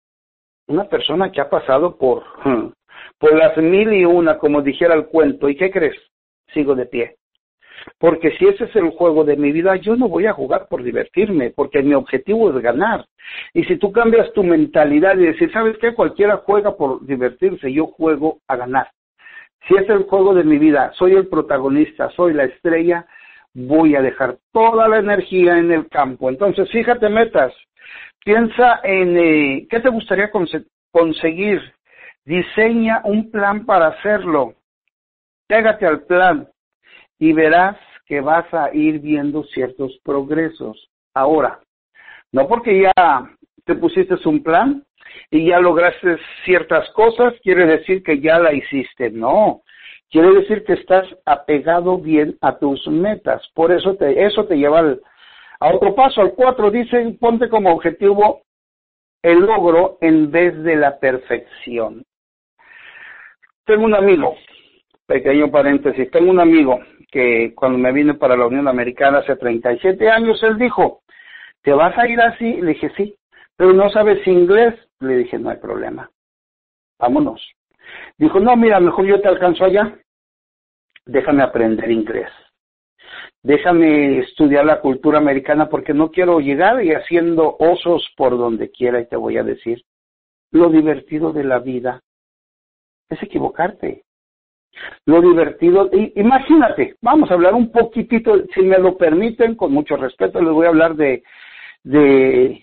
una 0.69 0.85
persona 0.85 1.31
que 1.31 1.41
ha 1.41 1.49
pasado 1.49 1.97
por, 1.97 2.25
por 3.19 3.35
las 3.35 3.57
mil 3.57 3.93
y 3.93 4.05
una, 4.05 4.39
como 4.39 4.63
dijera 4.63 4.95
el 4.95 5.07
cuento. 5.07 5.49
¿Y 5.49 5.57
qué 5.57 5.71
crees? 5.71 5.97
Sigo 6.53 6.75
de 6.75 6.87
pie. 6.87 7.17
Porque 7.99 8.33
si 8.37 8.47
ese 8.47 8.65
es 8.65 8.77
el 8.77 8.91
juego 8.91 9.25
de 9.25 9.37
mi 9.37 9.53
vida, 9.53 9.77
yo 9.77 9.97
no 9.97 10.09
voy 10.09 10.27
a 10.27 10.33
jugar 10.33 10.67
por 10.69 10.83
divertirme, 10.83 11.51
porque 11.51 11.83
mi 11.83 11.95
objetivo 11.95 12.51
es 12.51 12.63
ganar. 12.63 13.07
Y 13.55 13.65
si 13.65 13.77
tú 13.77 13.93
cambias 13.93 14.33
tu 14.33 14.43
mentalidad 14.43 15.17
y 15.17 15.27
decir, 15.27 15.53
¿sabes 15.53 15.77
qué? 15.79 15.95
Cualquiera 15.95 16.39
juega 16.39 16.77
por 16.77 17.05
divertirse, 17.07 17.73
yo 17.73 17.87
juego 17.87 18.39
a 18.49 18.57
ganar. 18.57 18.89
Si 19.69 19.75
es 19.75 19.89
el 19.89 20.05
juego 20.05 20.35
de 20.35 20.45
mi 20.45 20.59
vida, 20.59 20.93
soy 20.95 21.15
el 21.15 21.29
protagonista, 21.29 22.11
soy 22.11 22.35
la 22.35 22.45
estrella, 22.45 23.07
voy 23.55 23.97
a 23.97 24.03
dejar 24.03 24.37
toda 24.53 24.89
la 24.89 24.99
energía 24.99 25.59
en 25.59 25.73
el 25.73 25.89
campo. 25.89 26.29
Entonces, 26.29 26.71
fíjate 26.71 27.09
metas, 27.09 27.53
Piensa 28.27 28.81
en 28.83 29.17
eh, 29.17 29.69
qué 29.71 29.79
te 29.79 29.89
gustaría 29.89 30.33
conseguir. 30.91 31.61
Diseña 32.25 33.01
un 33.05 33.31
plan 33.31 33.65
para 33.65 33.87
hacerlo. 33.87 34.55
Pégate 35.47 35.87
al 35.87 36.01
plan 36.07 36.49
y 37.21 37.33
verás 37.33 37.77
que 38.05 38.21
vas 38.21 38.53
a 38.53 38.75
ir 38.75 38.99
viendo 38.99 39.45
ciertos 39.45 39.97
progresos. 40.03 40.91
Ahora, 41.15 41.61
no 42.33 42.49
porque 42.49 42.83
ya 42.83 43.31
te 43.65 43.77
pusiste 43.77 44.17
un 44.25 44.43
plan 44.43 44.85
y 45.31 45.47
ya 45.47 45.61
lograste 45.61 46.17
ciertas 46.45 46.91
cosas, 46.95 47.33
quiere 47.45 47.65
decir 47.65 48.03
que 48.03 48.19
ya 48.19 48.41
la 48.41 48.53
hiciste. 48.53 49.09
No, 49.09 49.63
quiere 50.11 50.33
decir 50.33 50.65
que 50.65 50.73
estás 50.73 51.07
apegado 51.27 51.97
bien 51.99 52.37
a 52.41 52.59
tus 52.59 52.89
metas. 52.89 53.49
Por 53.55 53.71
eso 53.71 53.95
te, 53.95 54.27
eso 54.27 54.47
te 54.47 54.57
lleva 54.57 54.81
al, 54.81 55.01
a 55.61 55.75
otro 55.75 55.95
paso, 55.95 56.21
al 56.21 56.35
cuatro, 56.35 56.71
dicen, 56.71 57.19
ponte 57.19 57.49
como 57.49 57.73
objetivo 57.73 58.43
el 59.23 59.41
logro 59.41 59.99
en 60.01 60.31
vez 60.31 60.63
de 60.63 60.77
la 60.77 60.99
perfección. 60.99 62.05
Tengo 63.65 63.85
un 63.85 63.95
amigo, 63.95 64.37
pequeño 65.07 65.51
paréntesis, 65.51 66.11
tengo 66.11 66.31
un 66.31 66.41
amigo 66.41 66.79
que 67.11 67.55
cuando 67.55 67.79
me 67.79 67.93
vine 67.93 68.15
para 68.15 68.37
la 68.37 68.47
Unión 68.47 68.69
Americana 68.69 69.19
hace 69.19 69.37
37 69.37 70.09
años, 70.09 70.43
él 70.43 70.59
dijo, 70.59 71.01
¿te 71.63 71.73
vas 71.73 71.97
a 71.99 72.07
ir 72.07 72.21
así? 72.21 72.61
Le 72.61 72.75
dije, 72.75 72.93
sí, 72.97 73.17
pero 73.57 73.73
no 73.73 73.91
sabes 73.91 74.27
inglés. 74.27 74.75
Le 75.01 75.17
dije, 75.19 75.39
no 75.39 75.51
hay 75.51 75.59
problema, 75.59 76.11
vámonos. 76.99 77.47
Dijo, 78.17 78.41
no, 78.41 78.57
mira, 78.57 78.81
mejor 78.81 79.05
yo 79.07 79.21
te 79.21 79.29
alcanzo 79.29 79.65
allá, 79.65 79.99
déjame 81.05 81.43
aprender 81.43 81.91
inglés 81.91 82.31
déjame 83.43 84.19
estudiar 84.19 84.65
la 84.65 84.81
cultura 84.81 85.19
americana 85.19 85.69
porque 85.69 85.95
no 85.95 86.11
quiero 86.11 86.41
llegar 86.41 86.85
y 86.85 86.93
haciendo 86.93 87.57
osos 87.59 88.09
por 88.17 88.37
donde 88.37 88.71
quiera 88.71 89.01
y 89.01 89.07
te 89.07 89.17
voy 89.17 89.39
a 89.39 89.43
decir, 89.43 89.83
lo 90.51 90.69
divertido 90.69 91.33
de 91.33 91.45
la 91.45 91.59
vida 91.59 92.03
es 93.09 93.23
equivocarte. 93.23 94.03
Lo 95.07 95.23
divertido, 95.23 95.89
imagínate, 96.17 96.97
vamos 97.01 97.31
a 97.31 97.35
hablar 97.35 97.55
un 97.55 97.71
poquitito, 97.73 98.45
si 98.55 98.61
me 98.61 98.79
lo 98.79 98.97
permiten, 98.99 99.55
con 99.55 99.73
mucho 99.73 99.97
respeto, 99.97 100.41
les 100.41 100.53
voy 100.53 100.67
a 100.67 100.69
hablar 100.69 100.97
de, 100.97 101.23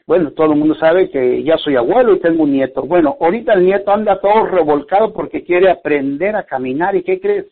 bueno, 0.06 0.32
todo 0.32 0.52
el 0.52 0.60
mundo 0.60 0.76
sabe 0.76 1.10
que 1.10 1.44
ya 1.44 1.58
soy 1.58 1.76
abuelo 1.76 2.14
y 2.14 2.20
tengo 2.20 2.44
un 2.44 2.52
nieto. 2.52 2.84
Bueno, 2.84 3.18
ahorita 3.20 3.54
el 3.54 3.66
nieto 3.66 3.92
anda 3.92 4.20
todo 4.20 4.46
revolcado 4.46 5.14
porque 5.14 5.44
quiere 5.44 5.72
aprender 5.72 6.36
a 6.36 6.44
caminar 6.44 6.96
y 6.96 7.04
¿qué 7.04 7.20
crees? 7.20 7.48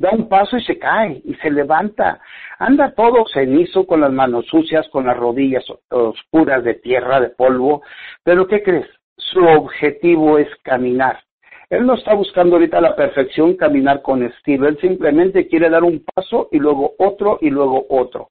Da 0.00 0.10
un 0.12 0.30
paso 0.30 0.56
y 0.56 0.64
se 0.64 0.78
cae 0.78 1.20
y 1.24 1.34
se 1.34 1.50
levanta. 1.50 2.20
Anda 2.58 2.94
todo 2.94 3.26
cenizo 3.30 3.86
con 3.86 4.00
las 4.00 4.10
manos 4.10 4.46
sucias, 4.46 4.88
con 4.88 5.04
las 5.04 5.16
rodillas 5.16 5.62
oscuras 5.90 6.64
de 6.64 6.74
tierra, 6.74 7.20
de 7.20 7.28
polvo. 7.28 7.82
Pero 8.24 8.46
¿qué 8.46 8.62
crees? 8.62 8.88
Su 9.18 9.40
objetivo 9.40 10.38
es 10.38 10.48
caminar. 10.62 11.22
Él 11.68 11.84
no 11.84 11.94
está 11.94 12.14
buscando 12.14 12.56
ahorita 12.56 12.80
la 12.80 12.96
perfección, 12.96 13.56
caminar 13.56 14.00
con 14.00 14.22
estilo. 14.22 14.68
Él 14.68 14.78
simplemente 14.80 15.46
quiere 15.46 15.68
dar 15.68 15.84
un 15.84 16.02
paso 16.14 16.48
y 16.50 16.58
luego 16.58 16.94
otro 16.98 17.38
y 17.42 17.50
luego 17.50 17.84
otro. 17.90 18.30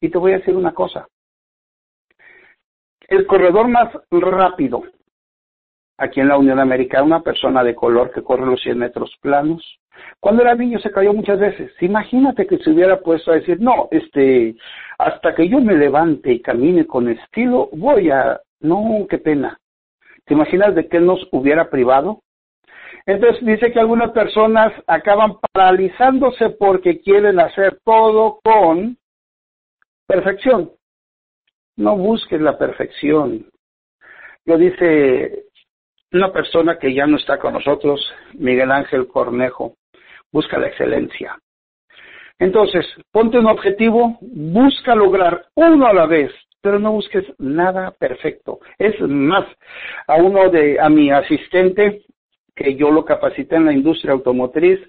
Y 0.00 0.08
te 0.08 0.16
voy 0.16 0.32
a 0.32 0.38
decir 0.38 0.56
una 0.56 0.72
cosa. 0.72 1.06
El 3.06 3.26
corredor 3.26 3.68
más 3.68 3.92
rápido 4.10 4.82
aquí 6.00 6.18
en 6.20 6.28
la 6.28 6.38
Unión 6.38 6.58
Americana, 6.58 7.04
una 7.04 7.22
persona 7.22 7.62
de 7.62 7.74
color 7.74 8.10
que 8.10 8.22
corre 8.22 8.46
los 8.46 8.60
100 8.62 8.78
metros 8.78 9.14
planos, 9.20 9.62
cuando 10.18 10.42
era 10.42 10.54
niño 10.54 10.78
se 10.78 10.90
cayó 10.90 11.12
muchas 11.12 11.38
veces. 11.38 11.70
Imagínate 11.80 12.46
que 12.46 12.56
se 12.58 12.70
hubiera 12.70 13.00
puesto 13.00 13.30
a 13.30 13.34
decir, 13.34 13.60
no, 13.60 13.88
este, 13.90 14.56
hasta 14.98 15.34
que 15.34 15.46
yo 15.46 15.60
me 15.60 15.74
levante 15.74 16.32
y 16.32 16.40
camine 16.40 16.86
con 16.86 17.08
estilo, 17.08 17.68
voy 17.72 18.10
a, 18.10 18.40
no, 18.60 19.06
qué 19.10 19.18
pena. 19.18 19.58
¿Te 20.24 20.32
imaginas 20.32 20.74
de 20.74 20.88
qué 20.88 21.00
nos 21.00 21.28
hubiera 21.32 21.68
privado? 21.68 22.22
Entonces 23.04 23.44
dice 23.44 23.70
que 23.70 23.80
algunas 23.80 24.12
personas 24.12 24.72
acaban 24.86 25.34
paralizándose 25.52 26.48
porque 26.50 27.00
quieren 27.00 27.40
hacer 27.40 27.78
todo 27.84 28.40
con 28.42 28.96
perfección. 30.06 30.70
No 31.76 31.96
busques 31.96 32.40
la 32.40 32.56
perfección. 32.56 33.46
Lo 34.46 34.56
dice 34.56 35.44
una 36.12 36.32
persona 36.32 36.78
que 36.78 36.92
ya 36.92 37.06
no 37.06 37.16
está 37.16 37.38
con 37.38 37.52
nosotros, 37.54 38.00
Miguel 38.34 38.70
Ángel 38.70 39.06
Cornejo, 39.06 39.74
busca 40.32 40.58
la 40.58 40.68
excelencia. 40.68 41.38
Entonces, 42.38 42.86
ponte 43.12 43.38
un 43.38 43.46
objetivo, 43.46 44.18
busca 44.20 44.94
lograr 44.94 45.46
uno 45.54 45.86
a 45.86 45.92
la 45.92 46.06
vez, 46.06 46.32
pero 46.62 46.78
no 46.78 46.92
busques 46.92 47.24
nada 47.38 47.90
perfecto. 47.92 48.60
Es 48.78 48.98
más, 49.00 49.44
a 50.06 50.16
uno 50.16 50.48
de, 50.48 50.80
a 50.80 50.88
mi 50.88 51.10
asistente, 51.10 52.02
que 52.56 52.76
yo 52.76 52.90
lo 52.90 53.04
capacité 53.04 53.56
en 53.56 53.66
la 53.66 53.72
industria 53.72 54.12
automotriz, 54.12 54.80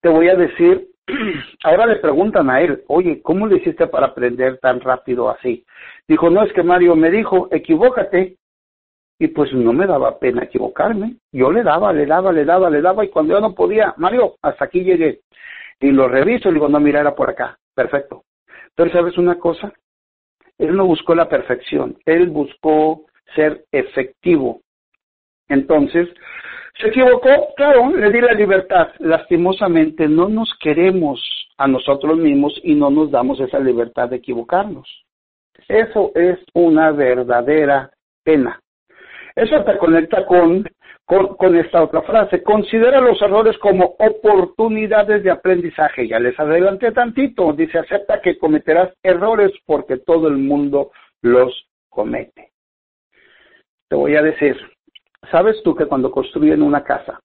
te 0.00 0.08
voy 0.08 0.28
a 0.28 0.34
decir, 0.34 0.88
ahora 1.64 1.86
le 1.86 1.96
preguntan 1.96 2.50
a 2.50 2.60
él, 2.60 2.82
oye, 2.88 3.20
¿cómo 3.22 3.46
le 3.46 3.56
hiciste 3.56 3.86
para 3.86 4.06
aprender 4.06 4.58
tan 4.58 4.80
rápido 4.80 5.30
así? 5.30 5.64
Dijo, 6.08 6.30
no, 6.30 6.42
es 6.42 6.52
que 6.52 6.62
Mario 6.62 6.96
me 6.96 7.10
dijo, 7.10 7.48
equivócate. 7.50 8.36
Y 9.22 9.28
pues 9.28 9.52
no 9.52 9.72
me 9.72 9.86
daba 9.86 10.18
pena 10.18 10.42
equivocarme. 10.42 11.14
Yo 11.30 11.52
le 11.52 11.62
daba, 11.62 11.92
le 11.92 12.06
daba, 12.06 12.32
le 12.32 12.44
daba, 12.44 12.68
le 12.68 12.82
daba, 12.82 13.04
y 13.04 13.08
cuando 13.08 13.34
yo 13.34 13.40
no 13.40 13.54
podía, 13.54 13.94
Mario, 13.96 14.34
hasta 14.42 14.64
aquí 14.64 14.82
llegué 14.82 15.20
y 15.78 15.92
lo 15.92 16.08
reviso 16.08 16.48
y 16.48 16.54
digo, 16.54 16.68
no, 16.68 16.80
mira, 16.80 16.98
era 16.98 17.14
por 17.14 17.30
acá. 17.30 17.56
Perfecto. 17.72 18.24
Pero 18.74 18.90
¿sabes 18.90 19.16
una 19.18 19.38
cosa? 19.38 19.72
Él 20.58 20.74
no 20.74 20.86
buscó 20.86 21.14
la 21.14 21.28
perfección, 21.28 21.96
él 22.04 22.30
buscó 22.30 23.04
ser 23.36 23.64
efectivo. 23.70 24.60
Entonces, 25.48 26.08
se 26.80 26.88
equivocó, 26.88 27.54
claro, 27.56 27.96
le 27.96 28.10
di 28.10 28.20
la 28.20 28.32
libertad. 28.32 28.88
Lastimosamente 28.98 30.08
no 30.08 30.28
nos 30.28 30.52
queremos 30.60 31.20
a 31.58 31.68
nosotros 31.68 32.18
mismos 32.18 32.60
y 32.64 32.74
no 32.74 32.90
nos 32.90 33.12
damos 33.12 33.38
esa 33.38 33.60
libertad 33.60 34.08
de 34.08 34.16
equivocarnos. 34.16 35.04
Eso 35.68 36.10
es 36.16 36.40
una 36.54 36.90
verdadera 36.90 37.92
pena. 38.24 38.58
Eso 39.34 39.64
te 39.64 39.78
conecta 39.78 40.26
con 40.26 40.64
esta 41.56 41.82
otra 41.82 42.02
frase. 42.02 42.42
Considera 42.42 43.00
los 43.00 43.20
errores 43.22 43.56
como 43.58 43.96
oportunidades 43.98 45.22
de 45.22 45.30
aprendizaje. 45.30 46.08
Ya 46.08 46.18
les 46.18 46.38
adelanté 46.38 46.92
tantito. 46.92 47.52
Dice, 47.52 47.78
acepta 47.78 48.20
que 48.20 48.38
cometerás 48.38 48.92
errores 49.02 49.52
porque 49.66 49.98
todo 49.98 50.28
el 50.28 50.38
mundo 50.38 50.92
los 51.22 51.68
comete. 51.88 52.52
Te 53.88 53.96
voy 53.96 54.16
a 54.16 54.22
decir, 54.22 54.56
¿sabes 55.30 55.62
tú 55.62 55.74
que 55.74 55.86
cuando 55.86 56.10
construyen 56.10 56.62
una 56.62 56.82
casa, 56.82 57.20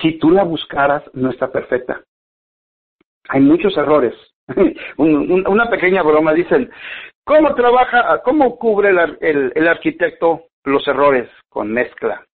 si 0.00 0.18
tú 0.18 0.30
la 0.30 0.44
buscaras, 0.44 1.02
no 1.14 1.30
está 1.30 1.50
perfecta? 1.50 2.02
Hay 3.28 3.40
muchos 3.40 3.76
errores. 3.76 4.14
una 4.96 5.68
pequeña 5.70 6.02
broma, 6.02 6.32
dicen, 6.32 6.70
¿cómo 7.24 7.54
trabaja, 7.54 8.22
cómo 8.22 8.56
cubre 8.58 8.90
el 8.90 9.68
arquitecto 9.68 10.46
los 10.66 10.86
errores 10.88 11.30
con 11.48 11.72
mezcla. 11.72 12.24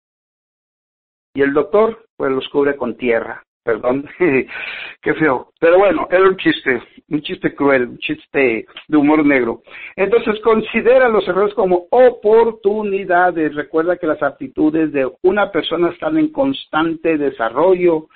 Y 1.35 1.43
el 1.43 1.53
doctor, 1.53 2.07
pues 2.17 2.33
los 2.33 2.49
cubre 2.49 2.77
con 2.77 2.97
tierra. 2.97 3.43
Perdón, 3.65 4.09
qué 4.19 5.15
feo. 5.15 5.53
Pero 5.61 5.79
bueno, 5.79 6.09
era 6.11 6.25
un 6.25 6.37
chiste, 6.37 6.83
un 7.11 7.23
chiste 7.23 7.55
cruel, 7.55 7.91
un 7.91 7.99
chiste 7.99 8.67
de 8.89 8.97
humor 8.97 9.25
negro. 9.25 9.63
Entonces, 9.95 10.41
considera 10.41 11.09
los 11.09 11.27
errores 11.29 11.55
como 11.55 11.87
oportunidades. 11.91 13.55
Recuerda 13.55 13.99
que 13.99 14.09
las 14.09 14.23
aptitudes 14.23 14.93
de 14.93 15.09
una 15.23 15.53
persona 15.53 15.91
están 15.91 16.19
en 16.19 16.33
constante 16.33 17.17
desarrollo 17.17 18.09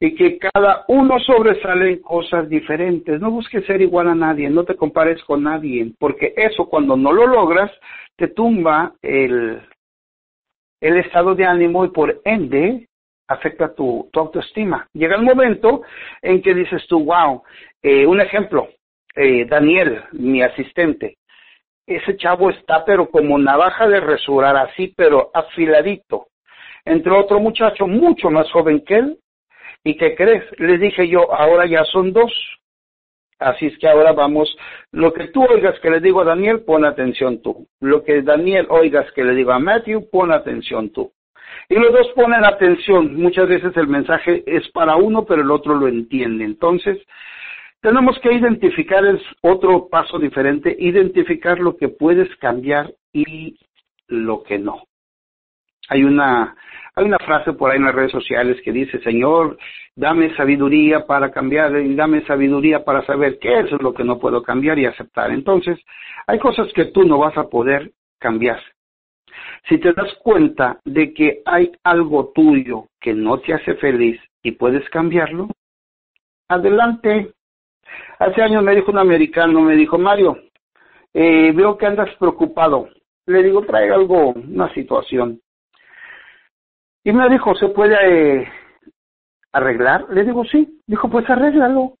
y 0.00 0.14
que 0.14 0.38
cada 0.38 0.84
uno 0.88 1.18
sobresale 1.18 1.90
en 1.90 2.02
cosas 2.02 2.48
diferentes. 2.48 3.20
No 3.20 3.30
busques 3.30 3.64
ser 3.66 3.80
igual 3.80 4.08
a 4.08 4.14
nadie, 4.14 4.48
no 4.48 4.64
te 4.64 4.76
compares 4.76 5.22
con 5.24 5.42
nadie, 5.42 5.92
porque 5.98 6.34
eso 6.36 6.68
cuando 6.68 6.96
no 6.96 7.12
lo 7.12 7.26
logras 7.26 7.70
te 8.16 8.28
tumba 8.28 8.94
el, 9.02 9.60
el 10.80 10.96
estado 10.98 11.34
de 11.34 11.44
ánimo 11.44 11.84
y 11.84 11.90
por 11.90 12.20
ende 12.24 12.86
afecta 13.28 13.74
tu, 13.74 14.08
tu 14.12 14.20
autoestima. 14.20 14.86
Llega 14.92 15.16
el 15.16 15.22
momento 15.22 15.82
en 16.22 16.40
que 16.42 16.54
dices 16.54 16.86
tú, 16.88 17.04
wow, 17.04 17.42
eh, 17.82 18.06
un 18.06 18.20
ejemplo, 18.20 18.68
eh, 19.14 19.44
Daniel, 19.46 20.02
mi 20.12 20.42
asistente, 20.42 21.18
ese 21.86 22.16
chavo 22.16 22.50
está 22.50 22.84
pero 22.84 23.08
como 23.10 23.38
navaja 23.38 23.88
de 23.88 24.00
resurar 24.00 24.56
así, 24.56 24.92
pero 24.96 25.30
afiladito. 25.34 26.26
Entre 26.84 27.12
otro 27.12 27.40
muchacho 27.40 27.86
mucho 27.86 28.30
más 28.30 28.50
joven 28.50 28.84
que 28.84 28.94
él, 28.94 29.18
¿Y 29.84 29.96
qué 29.96 30.14
crees? 30.14 30.44
Les 30.58 30.80
dije 30.80 31.08
yo, 31.08 31.32
ahora 31.32 31.66
ya 31.66 31.84
son 31.84 32.12
dos. 32.12 32.32
Así 33.38 33.66
es 33.66 33.78
que 33.78 33.88
ahora 33.88 34.12
vamos, 34.12 34.56
lo 34.90 35.12
que 35.12 35.28
tú 35.28 35.44
oigas 35.44 35.78
que 35.80 35.90
le 35.90 36.00
digo 36.00 36.22
a 36.22 36.24
Daniel, 36.24 36.62
pon 36.62 36.84
atención 36.84 37.40
tú. 37.40 37.68
Lo 37.80 38.02
que 38.02 38.22
Daniel 38.22 38.66
oigas 38.68 39.10
que 39.12 39.22
le 39.22 39.34
digo 39.34 39.52
a 39.52 39.60
Matthew, 39.60 40.10
pon 40.10 40.32
atención 40.32 40.90
tú. 40.90 41.12
Y 41.68 41.74
los 41.74 41.92
dos 41.92 42.08
ponen 42.14 42.44
atención. 42.44 43.14
Muchas 43.14 43.48
veces 43.48 43.76
el 43.76 43.88
mensaje 43.88 44.42
es 44.46 44.68
para 44.70 44.96
uno, 44.96 45.24
pero 45.24 45.42
el 45.42 45.50
otro 45.50 45.74
lo 45.74 45.86
entiende. 45.86 46.44
Entonces, 46.44 46.98
tenemos 47.80 48.18
que 48.20 48.32
identificar, 48.32 49.04
es 49.04 49.20
otro 49.42 49.88
paso 49.88 50.18
diferente, 50.18 50.74
identificar 50.78 51.58
lo 51.58 51.76
que 51.76 51.88
puedes 51.88 52.34
cambiar 52.36 52.92
y 53.12 53.58
lo 54.08 54.42
que 54.42 54.58
no. 54.58 54.87
Hay 55.88 56.04
una, 56.04 56.54
hay 56.94 57.04
una 57.04 57.18
frase 57.18 57.52
por 57.52 57.70
ahí 57.70 57.78
en 57.78 57.84
las 57.84 57.94
redes 57.94 58.12
sociales 58.12 58.60
que 58.62 58.72
dice, 58.72 59.00
Señor, 59.00 59.58
dame 59.96 60.34
sabiduría 60.36 61.06
para 61.06 61.30
cambiar 61.30 61.76
y 61.76 61.94
dame 61.94 62.24
sabiduría 62.26 62.84
para 62.84 63.04
saber 63.04 63.38
qué 63.38 63.60
es 63.60 63.70
lo 63.82 63.92
que 63.94 64.04
no 64.04 64.18
puedo 64.18 64.42
cambiar 64.42 64.78
y 64.78 64.86
aceptar. 64.86 65.30
Entonces, 65.30 65.78
hay 66.26 66.38
cosas 66.38 66.72
que 66.74 66.86
tú 66.86 67.04
no 67.04 67.18
vas 67.18 67.36
a 67.36 67.48
poder 67.48 67.92
cambiar. 68.18 68.60
Si 69.68 69.78
te 69.78 69.92
das 69.92 70.12
cuenta 70.22 70.78
de 70.84 71.12
que 71.12 71.42
hay 71.44 71.72
algo 71.84 72.32
tuyo 72.34 72.86
que 73.00 73.14
no 73.14 73.38
te 73.38 73.54
hace 73.54 73.74
feliz 73.74 74.20
y 74.42 74.52
puedes 74.52 74.88
cambiarlo, 74.90 75.48
adelante. 76.48 77.32
Hace 78.18 78.42
años 78.42 78.62
me 78.62 78.74
dijo 78.74 78.90
un 78.90 78.98
americano, 78.98 79.60
me 79.60 79.76
dijo, 79.76 79.98
Mario, 79.98 80.38
eh, 81.14 81.52
veo 81.52 81.76
que 81.76 81.86
andas 81.86 82.14
preocupado. 82.16 82.88
Le 83.26 83.42
digo, 83.42 83.62
trae 83.62 83.90
algo, 83.92 84.30
una 84.30 84.72
situación. 84.74 85.40
Y 87.08 87.12
me 87.14 87.26
dijo, 87.30 87.54
¿se 87.54 87.68
puede 87.68 87.96
eh, 88.42 88.52
arreglar? 89.52 90.04
Le 90.10 90.24
digo, 90.24 90.44
sí. 90.44 90.78
Dijo, 90.86 91.08
pues 91.08 91.24
arréglalo. 91.30 91.94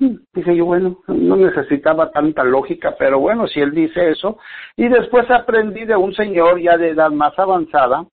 Dije 0.00 0.56
yo, 0.56 0.64
bueno, 0.64 0.98
no 1.06 1.36
necesitaba 1.36 2.10
tanta 2.10 2.42
lógica, 2.42 2.96
pero 2.98 3.20
bueno, 3.20 3.46
si 3.46 3.60
él 3.60 3.70
dice 3.70 4.10
eso. 4.10 4.38
Y 4.74 4.88
después 4.88 5.30
aprendí 5.30 5.84
de 5.84 5.94
un 5.94 6.12
señor 6.14 6.60
ya 6.60 6.76
de 6.76 6.88
edad 6.88 7.12
más 7.12 7.38
avanzada 7.38 8.04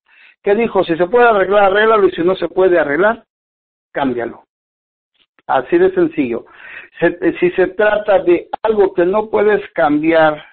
que 0.44 0.54
dijo, 0.54 0.84
si 0.84 0.96
se 0.96 1.08
puede 1.08 1.28
arreglar, 1.28 1.72
arréglalo 1.72 2.08
y 2.08 2.12
si 2.12 2.22
no 2.22 2.36
se 2.36 2.48
puede 2.48 2.78
arreglar, 2.78 3.24
cámbialo. 3.94 4.44
Así 5.48 5.80
de 5.80 5.92
sencillo. 5.96 6.46
si 7.40 7.50
se 7.50 7.66
trata 7.70 8.20
de 8.20 8.48
algo 8.62 8.94
que 8.94 9.08
no 9.08 9.32
puedes 9.32 9.68
cambiar, 9.72 10.46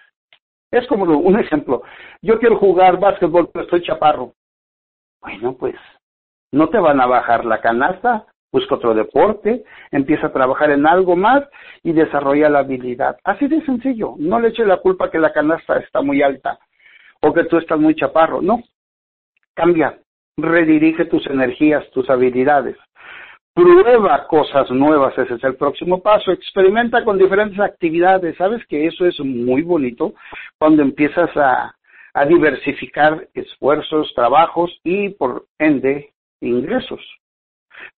es 0.71 0.87
como 0.87 1.05
un 1.05 1.39
ejemplo. 1.39 1.83
Yo 2.23 2.39
quiero 2.39 2.57
jugar 2.57 2.99
básquetbol, 2.99 3.51
pero 3.53 3.67
estoy 3.67 3.83
chaparro. 3.83 4.33
Bueno, 5.23 5.57
pues 5.57 5.77
no 6.51 6.69
te 6.69 6.79
van 6.79 7.01
a 7.01 7.07
bajar 7.07 7.45
la 7.45 7.61
canasta, 7.61 8.27
busca 8.53 8.75
otro 8.75 8.95
deporte, 8.95 9.65
empieza 9.91 10.27
a 10.27 10.33
trabajar 10.33 10.71
en 10.71 10.87
algo 10.87 11.17
más 11.17 11.45
y 11.83 11.93
desarrolla 11.93 12.51
la 12.51 12.61
habilidad. 12.61 13.17
Así 13.25 13.47
de 13.47 13.65
sencillo. 13.65 14.15
No 14.19 14.39
le 14.39 14.49
eche 14.49 14.67
la 14.67 14.79
culpa 14.79 15.11
que 15.11 15.19
la 15.19 15.33
canasta 15.33 15.79
está 15.79 16.03
muy 16.03 16.23
alta 16.23 16.59
o 17.23 17.33
que 17.33 17.45
tú 17.45 17.57
estás 17.57 17.79
muy 17.79 17.95
chaparro. 17.95 18.43
No. 18.43 18.63
Cambia. 19.55 19.99
Redirige 20.37 21.05
tus 21.07 21.27
energías, 21.27 21.89
tus 21.91 22.09
habilidades. 22.11 22.77
Prueba 23.55 24.27
cosas 24.29 24.71
nuevas, 24.71 25.17
ese 25.19 25.35
es 25.35 25.45
el 25.45 25.57
próximo 25.57 26.03
paso. 26.03 26.33
Experimenta 26.33 27.05
con 27.05 27.19
diferentes 27.19 27.61
actividades. 27.61 28.37
¿Sabes 28.37 28.65
que 28.67 28.87
eso 28.87 29.07
es 29.07 29.19
muy 29.21 29.63
bonito 29.63 30.15
cuando 30.59 30.83
empiezas 30.83 31.31
a, 31.37 31.75
a 32.15 32.25
diversificar 32.27 33.29
esfuerzos, 33.35 34.13
trabajos 34.15 34.71
y, 34.85 35.11
por 35.11 35.47
ende, 35.59 36.13
ingresos. 36.41 37.01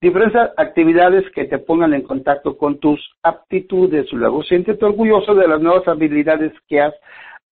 Diferentes 0.00 0.40
actividades 0.56 1.24
que 1.32 1.44
te 1.44 1.58
pongan 1.58 1.94
en 1.94 2.02
contacto 2.02 2.56
con 2.56 2.78
tus 2.78 3.00
aptitudes. 3.22 4.10
Luego, 4.12 4.42
siéntete 4.42 4.84
orgulloso 4.84 5.34
de 5.34 5.48
las 5.48 5.60
nuevas 5.60 5.86
habilidades 5.88 6.52
que 6.68 6.80
has 6.80 6.94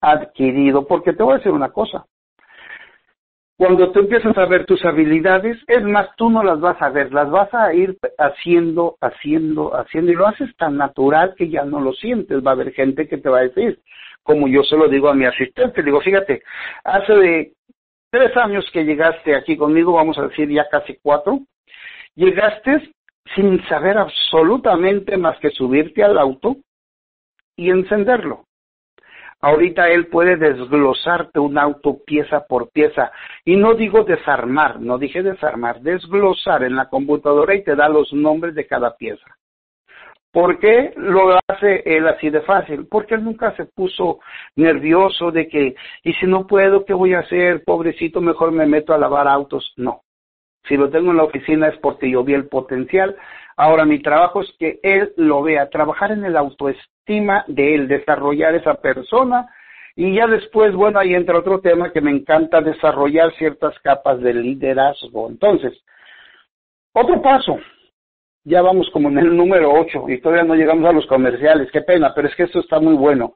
adquirido, 0.00 0.86
porque 0.86 1.12
te 1.12 1.22
voy 1.22 1.34
a 1.34 1.36
decir 1.38 1.52
una 1.52 1.70
cosa. 1.70 2.06
Cuando 3.62 3.92
tú 3.92 4.00
empiezas 4.00 4.36
a 4.36 4.46
ver 4.46 4.66
tus 4.66 4.84
habilidades, 4.84 5.56
es 5.68 5.84
más, 5.84 6.08
tú 6.16 6.28
no 6.28 6.42
las 6.42 6.58
vas 6.58 6.82
a 6.82 6.88
ver, 6.88 7.12
las 7.12 7.30
vas 7.30 7.54
a 7.54 7.72
ir 7.72 7.96
haciendo, 8.18 8.96
haciendo, 9.00 9.70
haciendo, 9.76 10.10
y 10.10 10.16
lo 10.16 10.26
haces 10.26 10.52
tan 10.56 10.76
natural 10.76 11.36
que 11.36 11.48
ya 11.48 11.64
no 11.64 11.78
lo 11.78 11.92
sientes. 11.92 12.44
Va 12.44 12.50
a 12.50 12.54
haber 12.54 12.72
gente 12.72 13.06
que 13.06 13.18
te 13.18 13.28
va 13.28 13.38
a 13.38 13.42
decir, 13.42 13.78
como 14.24 14.48
yo 14.48 14.64
se 14.64 14.76
lo 14.76 14.88
digo 14.88 15.08
a 15.08 15.14
mi 15.14 15.26
asistente, 15.26 15.80
digo, 15.84 16.00
fíjate, 16.00 16.42
hace 16.82 17.12
de 17.14 17.52
tres 18.10 18.36
años 18.36 18.68
que 18.72 18.84
llegaste 18.84 19.36
aquí 19.36 19.56
conmigo, 19.56 19.92
vamos 19.92 20.18
a 20.18 20.26
decir 20.26 20.50
ya 20.50 20.68
casi 20.68 20.98
cuatro, 21.00 21.38
llegaste 22.16 22.92
sin 23.36 23.64
saber 23.68 23.96
absolutamente 23.96 25.16
más 25.16 25.38
que 25.38 25.50
subirte 25.50 26.02
al 26.02 26.18
auto 26.18 26.56
y 27.56 27.70
encenderlo. 27.70 28.42
Ahorita 29.42 29.88
él 29.88 30.06
puede 30.06 30.36
desglosarte 30.36 31.40
un 31.40 31.58
auto 31.58 31.98
pieza 32.06 32.46
por 32.46 32.70
pieza. 32.70 33.10
Y 33.44 33.56
no 33.56 33.74
digo 33.74 34.04
desarmar, 34.04 34.80
no 34.80 34.98
dije 34.98 35.22
desarmar, 35.22 35.80
desglosar 35.80 36.62
en 36.62 36.76
la 36.76 36.88
computadora 36.88 37.54
y 37.54 37.64
te 37.64 37.74
da 37.74 37.88
los 37.88 38.12
nombres 38.12 38.54
de 38.54 38.68
cada 38.68 38.96
pieza. 38.96 39.26
¿Por 40.30 40.60
qué 40.60 40.94
lo 40.96 41.38
hace 41.46 41.82
él 41.84 42.06
así 42.06 42.30
de 42.30 42.40
fácil? 42.42 42.86
Porque 42.88 43.16
él 43.16 43.24
nunca 43.24 43.54
se 43.56 43.66
puso 43.66 44.20
nervioso 44.56 45.30
de 45.32 45.48
que, 45.48 45.74
y 46.04 46.12
si 46.14 46.26
no 46.26 46.46
puedo, 46.46 46.84
¿qué 46.86 46.94
voy 46.94 47.12
a 47.12 47.18
hacer? 47.18 47.64
Pobrecito, 47.64 48.20
mejor 48.20 48.52
me 48.52 48.64
meto 48.64 48.94
a 48.94 48.98
lavar 48.98 49.28
autos. 49.28 49.74
No. 49.76 50.02
Si 50.68 50.76
lo 50.76 50.88
tengo 50.88 51.10
en 51.10 51.16
la 51.16 51.24
oficina 51.24 51.66
es 51.68 51.76
porque 51.78 52.08
yo 52.08 52.22
vi 52.22 52.34
el 52.34 52.48
potencial. 52.48 53.16
Ahora 53.56 53.84
mi 53.84 54.00
trabajo 54.00 54.42
es 54.42 54.52
que 54.58 54.80
él 54.82 55.12
lo 55.16 55.42
vea, 55.42 55.68
trabajar 55.70 56.12
en 56.12 56.24
el 56.24 56.36
autoestima 56.36 57.44
de 57.48 57.74
él, 57.74 57.88
desarrollar 57.88 58.54
esa 58.54 58.74
persona 58.74 59.48
y 59.94 60.14
ya 60.14 60.26
después, 60.26 60.74
bueno, 60.74 60.98
ahí 60.98 61.14
entra 61.14 61.38
otro 61.38 61.60
tema 61.60 61.92
que 61.92 62.00
me 62.00 62.10
encanta 62.10 62.60
desarrollar 62.60 63.32
ciertas 63.34 63.78
capas 63.80 64.20
de 64.20 64.32
liderazgo. 64.32 65.28
Entonces, 65.28 65.78
otro 66.94 67.20
paso, 67.20 67.58
ya 68.44 68.62
vamos 68.62 68.88
como 68.92 69.08
en 69.08 69.18
el 69.18 69.36
número 69.36 69.72
8 69.72 70.08
y 70.08 70.20
todavía 70.20 70.44
no 70.44 70.54
llegamos 70.54 70.88
a 70.88 70.92
los 70.92 71.06
comerciales, 71.06 71.70
qué 71.70 71.82
pena, 71.82 72.12
pero 72.14 72.28
es 72.28 72.34
que 72.34 72.44
esto 72.44 72.60
está 72.60 72.80
muy 72.80 72.94
bueno. 72.94 73.34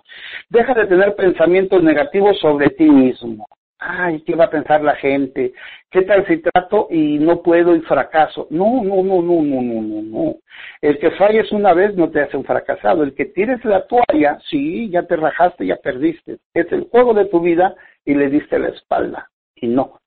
Deja 0.49 0.75
de 0.75 0.87
tener 0.87 1.15
pensamientos 1.15 1.83
negativos 1.83 2.39
sobre 2.41 2.71
ti 2.71 2.85
mismo. 2.85 3.47
Ay, 3.79 4.23
¿qué 4.23 4.35
va 4.35 4.45
a 4.45 4.51
pensar 4.51 4.83
la 4.83 4.97
gente? 4.97 5.53
¿Qué 5.91 6.03
tal 6.03 6.27
si 6.27 6.39
trato 6.39 6.89
y 6.91 7.19
no 7.19 7.43
puedo 7.43 7.77
y 7.77 7.83
fracaso? 7.83 8.47
No, 8.51 8.83
no, 8.83 9.03
no, 9.03 9.21
no, 9.21 9.43
no, 9.43 9.63
no, 9.63 9.83
no, 9.83 10.03
no. 10.03 10.35
El 10.81 10.99
que 10.99 11.11
falles 11.13 11.53
una 11.53 11.75
vez 11.75 11.95
no 11.95 12.11
te 12.11 12.23
hace 12.23 12.39
un 12.39 12.45
fracasado. 12.45 13.03
El 13.03 13.15
que 13.15 13.27
tires 13.27 13.63
la 13.67 13.87
toalla, 13.87 14.39
sí, 14.49 14.89
ya 14.91 15.03
te 15.03 15.17
rajaste, 15.17 15.67
ya 15.67 15.77
perdiste. 15.77 16.39
Es 16.55 16.73
el 16.73 16.89
juego 16.91 17.13
de 17.13 17.27
tu 17.27 17.41
vida 17.41 17.75
y 18.05 18.15
le 18.15 18.31
diste 18.31 18.59
la 18.59 18.69
espalda. 18.69 19.29
Y 19.55 19.69
no. 19.69 20.01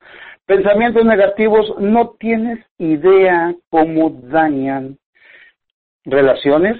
Pensamientos 0.47 1.05
negativos, 1.05 1.75
no 1.79 2.15
tienes 2.19 2.65
idea 2.79 3.53
cómo 3.69 4.10
dañan 4.10 4.97
relaciones, 6.05 6.77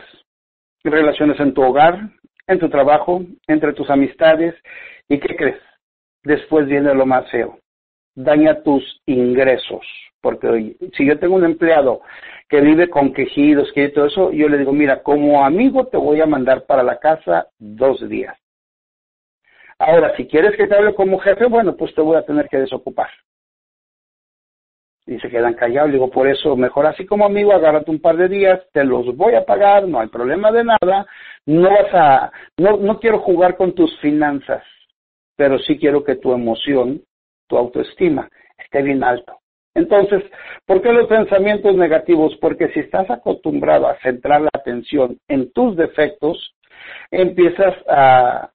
relaciones 0.84 1.40
en 1.40 1.54
tu 1.54 1.62
hogar, 1.62 2.00
en 2.48 2.58
tu 2.58 2.68
trabajo, 2.68 3.22
entre 3.48 3.74
tus 3.74 3.92
amistades. 3.92 4.56
¿Y 5.08 5.20
qué 5.20 5.36
crees? 5.36 5.69
Después 6.24 6.68
viene 6.68 6.94
lo 6.94 7.06
más 7.06 7.30
feo. 7.30 7.60
Daña 8.16 8.62
tus 8.62 9.02
ingresos. 9.06 9.86
Porque 10.22 10.76
si 10.98 11.06
yo 11.06 11.18
tengo 11.18 11.36
un 11.36 11.46
empleado 11.46 12.02
que 12.50 12.60
vive 12.60 12.90
con 12.90 13.14
quejidos, 13.14 13.72
que 13.74 13.90
todo 13.90 14.06
eso, 14.06 14.32
yo 14.32 14.50
le 14.50 14.58
digo, 14.58 14.74
mira, 14.74 15.02
como 15.02 15.46
amigo 15.46 15.88
te 15.88 15.98
voy 15.98 16.20
a 16.20 16.26
mandar 16.26 16.66
para 16.66 16.84
la 16.84 17.00
casa 17.00 17.48
dos 17.58 18.08
días. 18.10 18.38
Ahora, 19.78 20.14
si 20.18 20.28
quieres 20.28 20.58
que 20.58 20.68
te 20.68 20.76
hable 20.76 20.94
como 20.94 21.20
jefe, 21.20 21.46
bueno, 21.46 21.78
pues 21.78 21.96
te 21.96 22.02
voy 22.02 22.18
a 22.18 22.26
tener 22.26 22.50
que 22.50 22.58
desocupar 22.58 23.10
y 25.10 25.20
se 25.20 25.30
quedan 25.30 25.56
callados. 25.56 25.92
digo, 25.92 26.10
por 26.10 26.28
eso, 26.28 26.56
mejor 26.56 26.86
así 26.86 27.06
como 27.06 27.26
amigo, 27.26 27.52
agárrate 27.52 27.90
un 27.90 28.00
par 28.00 28.16
de 28.16 28.28
días, 28.28 28.62
te 28.72 28.84
los 28.84 29.16
voy 29.16 29.34
a 29.34 29.44
pagar, 29.44 29.88
no 29.88 30.00
hay 30.00 30.08
problema 30.08 30.52
de 30.52 30.64
nada, 30.64 31.08
no 31.48 31.70
vas 31.70 31.94
a, 31.94 32.32
no, 32.58 32.78
no 32.78 33.00
quiero 33.00 33.20
jugar 33.20 33.58
con 33.58 33.74
tus 33.74 33.98
finanzas, 34.00 34.64
pero 35.40 35.58
sí 35.58 35.78
quiero 35.78 36.04
que 36.04 36.18
tu 36.18 36.34
emoción, 36.34 37.02
tu 37.48 37.58
autoestima, 37.58 38.28
esté 38.58 38.82
bien 38.82 39.06
alto. 39.06 39.38
Entonces, 39.74 40.22
¿por 40.66 40.82
qué 40.82 40.92
los 40.92 41.08
pensamientos 41.08 41.78
negativos? 41.78 42.36
Porque 42.42 42.68
si 42.74 42.82
estás 42.82 43.10
acostumbrado 43.10 43.88
a 43.88 43.98
centrar 44.02 44.42
la 44.42 44.50
atención 44.52 45.18
en 45.30 45.50
tus 45.54 45.78
defectos, 45.78 46.54
empiezas 47.10 47.74
a, 47.88 48.52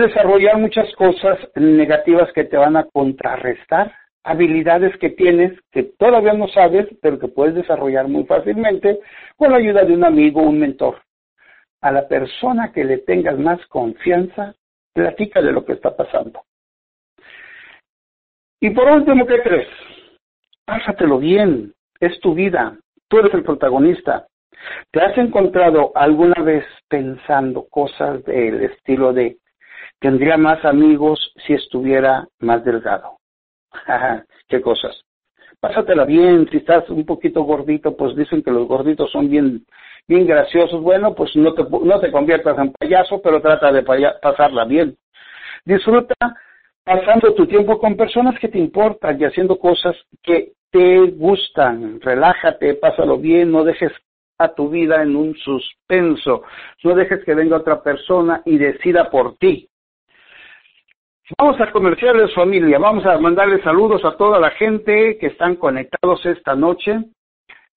desarrollar 0.00 0.58
muchas 0.58 0.92
cosas 0.96 1.38
negativas 1.54 2.32
que 2.32 2.42
te 2.42 2.56
van 2.56 2.76
a 2.76 2.86
contrarrestar 2.92 3.92
habilidades 4.24 4.96
que 4.98 5.10
tienes 5.10 5.52
que 5.70 5.84
todavía 5.96 6.32
no 6.32 6.48
sabes, 6.48 6.88
pero 7.00 7.20
que 7.20 7.28
puedes 7.28 7.54
desarrollar 7.54 8.08
muy 8.08 8.24
fácilmente 8.24 8.98
con 9.36 9.52
la 9.52 9.58
ayuda 9.58 9.84
de 9.84 9.94
un 9.94 10.04
amigo 10.04 10.42
un 10.42 10.58
mentor. 10.58 11.02
A 11.80 11.92
la 11.92 12.08
persona 12.08 12.72
que 12.72 12.82
le 12.82 12.98
tengas 12.98 13.38
más 13.38 13.64
confianza, 13.68 14.56
platica 14.96 15.42
de 15.42 15.52
lo 15.52 15.64
que 15.64 15.74
está 15.74 15.94
pasando. 15.94 16.40
Y 18.60 18.70
por 18.70 18.88
último, 18.88 19.26
¿qué 19.26 19.42
crees? 19.42 19.68
Pásatelo 20.64 21.18
bien, 21.18 21.74
es 22.00 22.18
tu 22.20 22.34
vida, 22.34 22.78
tú 23.08 23.18
eres 23.18 23.34
el 23.34 23.42
protagonista. 23.42 24.26
¿Te 24.90 25.02
has 25.02 25.16
encontrado 25.18 25.92
alguna 25.94 26.42
vez 26.42 26.64
pensando 26.88 27.66
cosas 27.68 28.24
del 28.24 28.64
estilo 28.64 29.12
de 29.12 29.36
tendría 30.00 30.38
más 30.38 30.64
amigos 30.64 31.34
si 31.46 31.52
estuviera 31.52 32.26
más 32.40 32.64
delgado? 32.64 33.18
qué 34.48 34.62
cosas. 34.62 34.98
Pásatela 35.60 36.06
bien, 36.06 36.48
si 36.50 36.56
estás 36.56 36.88
un 36.88 37.04
poquito 37.04 37.42
gordito, 37.42 37.94
pues 37.96 38.16
dicen 38.16 38.42
que 38.42 38.50
los 38.50 38.66
gorditos 38.66 39.10
son 39.12 39.28
bien, 39.28 39.66
bien 40.08 40.26
graciosos. 40.26 40.80
Bueno, 40.82 41.14
pues 41.14 41.34
no 41.36 41.54
te, 41.54 41.64
no 41.64 42.00
te 42.00 42.10
conviertas 42.10 42.58
en 42.58 42.72
payaso, 42.72 43.20
pero 43.22 43.40
trata 43.40 43.72
de 43.72 43.82
pasarla 43.82 44.64
bien. 44.64 44.96
Disfruta 45.64 46.14
pasando 46.84 47.34
tu 47.34 47.46
tiempo 47.46 47.78
con 47.78 47.96
personas 47.96 48.38
que 48.38 48.48
te 48.48 48.58
importan 48.58 49.20
y 49.20 49.24
haciendo 49.24 49.58
cosas 49.58 49.96
que 50.22 50.52
te 50.70 50.98
gustan. 51.10 52.00
Relájate, 52.00 52.74
pásalo 52.74 53.18
bien, 53.18 53.50
no 53.50 53.64
dejes 53.64 53.92
a 54.38 54.48
tu 54.54 54.68
vida 54.68 55.02
en 55.02 55.16
un 55.16 55.34
suspenso. 55.36 56.42
No 56.84 56.94
dejes 56.94 57.24
que 57.24 57.34
venga 57.34 57.56
otra 57.56 57.82
persona 57.82 58.42
y 58.44 58.58
decida 58.58 59.10
por 59.10 59.36
ti. 59.36 59.68
Vamos 61.38 61.60
a 61.60 61.72
comerciales 61.72 62.32
familia, 62.34 62.78
vamos 62.78 63.04
a 63.04 63.18
mandarle 63.18 63.60
saludos 63.62 64.04
a 64.04 64.16
toda 64.16 64.38
la 64.38 64.50
gente 64.50 65.18
que 65.18 65.26
están 65.26 65.56
conectados 65.56 66.24
esta 66.24 66.54
noche. 66.54 67.00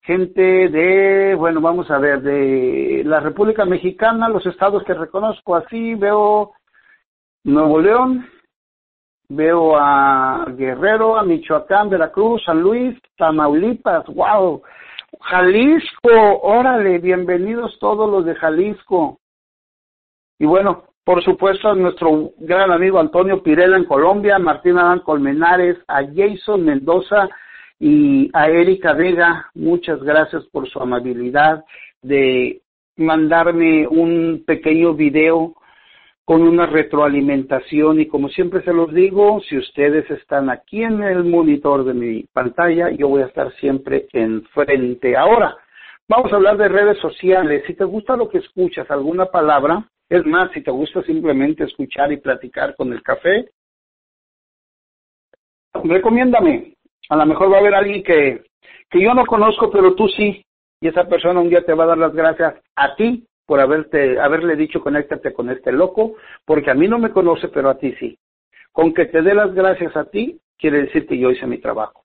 Gente 0.10 0.42
de, 0.42 1.36
bueno, 1.36 1.62
vamos 1.62 1.92
a 1.92 2.00
ver, 2.00 2.24
de 2.24 3.04
la 3.06 3.20
República 3.20 3.64
Mexicana, 3.64 4.28
los 4.28 4.44
estados 4.48 4.84
que 4.84 4.96
reconozco 4.96 5.56
así, 5.56 5.94
veo 5.94 6.54
Nuevo 7.44 7.80
León, 7.80 8.28
veo 9.28 9.78
a 9.78 10.48
Guerrero, 10.58 11.16
a 11.16 11.22
Michoacán, 11.22 11.92
Veracruz, 11.92 12.42
San 12.44 12.60
Luis, 12.60 12.98
Tamaulipas, 13.18 14.08
wow, 14.08 14.64
Jalisco, 15.22 16.40
órale, 16.42 16.98
bienvenidos 16.98 17.78
todos 17.78 18.10
los 18.10 18.26
de 18.26 18.34
Jalisco. 18.34 19.20
Y 20.40 20.48
bueno, 20.48 20.86
por 21.04 21.24
supuesto 21.24 21.70
a 21.70 21.76
nuestro 21.76 22.32
gran 22.40 22.72
amigo 22.72 23.00
Antonio 23.00 23.44
Pirela 23.44 23.78
en 23.78 23.86
Colombia, 23.86 24.40
Martín 24.40 24.80
Adán 24.80 25.02
Colmenares, 25.02 25.78
a 25.88 26.02
Jason 26.04 26.66
Mendoza 26.66 27.30
y 27.80 28.30
a 28.34 28.50
Erika 28.50 28.94
Vega, 28.94 29.50
muchas 29.54 30.04
gracias 30.04 30.46
por 30.48 30.70
su 30.70 30.80
amabilidad 30.80 31.64
de 32.02 32.62
mandarme 32.98 33.88
un 33.88 34.44
pequeño 34.46 34.94
video 34.94 35.56
con 36.26 36.44
una 36.44 36.68
retroalimentación 36.68 38.02
y 38.02 38.06
como 38.06 38.30
siempre 38.30 38.62
se 38.64 38.74
los 38.74 38.94
digo, 38.94 39.42
si 39.48 39.58
ustedes 39.58 40.12
están 40.12 40.50
aquí 40.50 40.84
en 40.84 41.02
el 41.02 41.24
monitor 41.24 41.84
de 41.86 41.94
mi 41.94 42.24
pantalla, 42.34 42.92
yo 42.92 43.08
voy 43.08 43.24
a 43.24 43.28
estar 43.28 43.52
siempre 43.56 44.08
enfrente. 44.14 45.16
Ahora, 45.16 45.58
vamos 46.08 46.32
a 46.32 46.36
hablar 46.36 46.58
de 46.58 46.68
redes 46.68 47.00
sociales. 47.00 47.64
Si 47.66 47.74
te 47.74 47.86
gusta 47.86 48.16
lo 48.16 48.30
que 48.30 48.40
escuchas, 48.40 48.92
alguna 48.92 49.26
palabra, 49.28 49.90
es 50.08 50.24
más, 50.26 50.52
si 50.52 50.62
te 50.62 50.70
gusta 50.70 51.02
simplemente 51.04 51.64
escuchar 51.64 52.12
y 52.12 52.18
platicar 52.18 52.76
con 52.76 52.94
el 52.94 53.02
café, 53.02 53.50
recomiéndame. 55.84 56.76
A 57.10 57.16
lo 57.16 57.26
mejor 57.26 57.52
va 57.52 57.58
a 57.58 57.60
haber 57.60 57.76
alguien 57.76 58.04
que, 58.04 58.44
que 58.90 59.02
yo 59.02 59.14
no 59.14 59.26
conozco, 59.26 59.70
pero 59.70 59.96
tú 59.96 60.08
sí. 60.08 60.44
Y 60.82 60.88
esa 60.88 61.06
persona 61.06 61.42
un 61.42 61.50
día 61.50 61.66
te 61.66 61.74
va 61.74 61.84
a 61.84 61.88
dar 61.88 61.98
las 61.98 62.14
gracias 62.14 62.56
a 62.76 62.96
ti 62.96 63.26
por 63.46 63.60
haberte, 63.60 64.20
haberle 64.20 64.56
dicho 64.56 64.80
conéctate 64.80 65.34
con 65.34 65.50
este 65.50 65.72
loco, 65.72 66.16
porque 66.46 66.70
a 66.70 66.76
mí 66.76 66.88
no 66.88 67.00
me 67.00 67.10
conoce, 67.10 67.48
pero 67.48 67.70
a 67.70 67.80
ti 67.80 67.96
sí. 68.00 68.16
Con 68.72 68.94
que 68.94 69.08
te 69.08 69.24
dé 69.24 69.34
las 69.34 69.56
gracias 69.56 69.98
a 69.98 70.06
ti, 70.06 70.40
quiere 70.56 70.84
decir 70.84 71.08
que 71.08 71.18
yo 71.18 71.32
hice 71.32 71.48
mi 71.48 71.58
trabajo. 71.58 72.04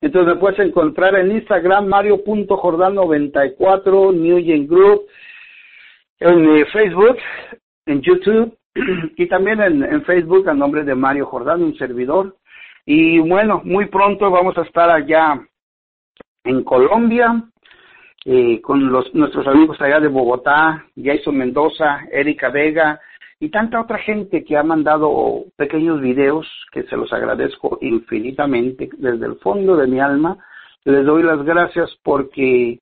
Entonces 0.00 0.34
me 0.34 0.40
puedes 0.40 0.60
encontrar 0.60 1.16
en 1.16 1.32
Instagram 1.32 1.88
mario.jordan94, 1.88 4.14
New 4.14 4.68
Group, 4.68 5.06
en 6.20 6.56
eh, 6.56 6.64
Facebook, 6.66 7.16
en 7.86 8.00
YouTube 8.00 8.56
y 9.16 9.26
también 9.26 9.60
en, 9.60 10.04
Facebook 10.04 10.48
a 10.48 10.54
nombre 10.54 10.84
de 10.84 10.94
Mario 10.94 11.26
Jordán, 11.26 11.64
un 11.64 11.76
servidor. 11.76 12.36
Y 12.90 13.18
bueno, 13.18 13.60
muy 13.64 13.84
pronto 13.84 14.30
vamos 14.30 14.56
a 14.56 14.62
estar 14.62 14.88
allá 14.88 15.38
en 16.42 16.64
Colombia 16.64 17.44
eh, 18.24 18.62
con 18.62 18.90
los, 18.90 19.14
nuestros 19.14 19.46
amigos 19.46 19.78
allá 19.78 20.00
de 20.00 20.08
Bogotá, 20.08 20.86
Jason 20.96 21.36
Mendoza, 21.36 22.06
Erika 22.10 22.48
Vega 22.48 22.98
y 23.38 23.50
tanta 23.50 23.82
otra 23.82 23.98
gente 23.98 24.42
que 24.42 24.56
ha 24.56 24.62
mandado 24.62 25.44
pequeños 25.56 26.00
videos 26.00 26.46
que 26.72 26.84
se 26.84 26.96
los 26.96 27.12
agradezco 27.12 27.76
infinitamente 27.82 28.88
desde 28.96 29.26
el 29.26 29.36
fondo 29.36 29.76
de 29.76 29.86
mi 29.86 30.00
alma. 30.00 30.38
Les 30.84 31.04
doy 31.04 31.24
las 31.24 31.44
gracias 31.44 31.94
porque, 32.02 32.78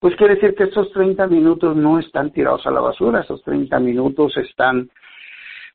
pues 0.00 0.16
quiere 0.16 0.34
decir 0.34 0.56
que 0.56 0.64
estos 0.64 0.90
30 0.90 1.24
minutos 1.28 1.76
no 1.76 2.00
están 2.00 2.32
tirados 2.32 2.66
a 2.66 2.72
la 2.72 2.80
basura, 2.80 3.20
esos 3.20 3.44
30 3.44 3.78
minutos 3.78 4.36
están, 4.38 4.90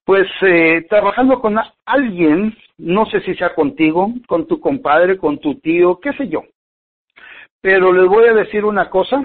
pues, 0.03 0.27
eh, 0.41 0.85
trabajando 0.89 1.39
con 1.39 1.57
alguien, 1.85 2.53
no 2.81 3.05
sé 3.05 3.21
si 3.21 3.35
sea 3.35 3.53
contigo, 3.53 4.11
con 4.27 4.47
tu 4.47 4.59
compadre, 4.59 5.17
con 5.17 5.37
tu 5.37 5.59
tío, 5.59 5.99
qué 5.99 6.13
sé 6.13 6.27
yo. 6.27 6.41
Pero 7.61 7.93
les 7.93 8.07
voy 8.07 8.27
a 8.27 8.33
decir 8.33 8.65
una 8.65 8.89
cosa, 8.89 9.23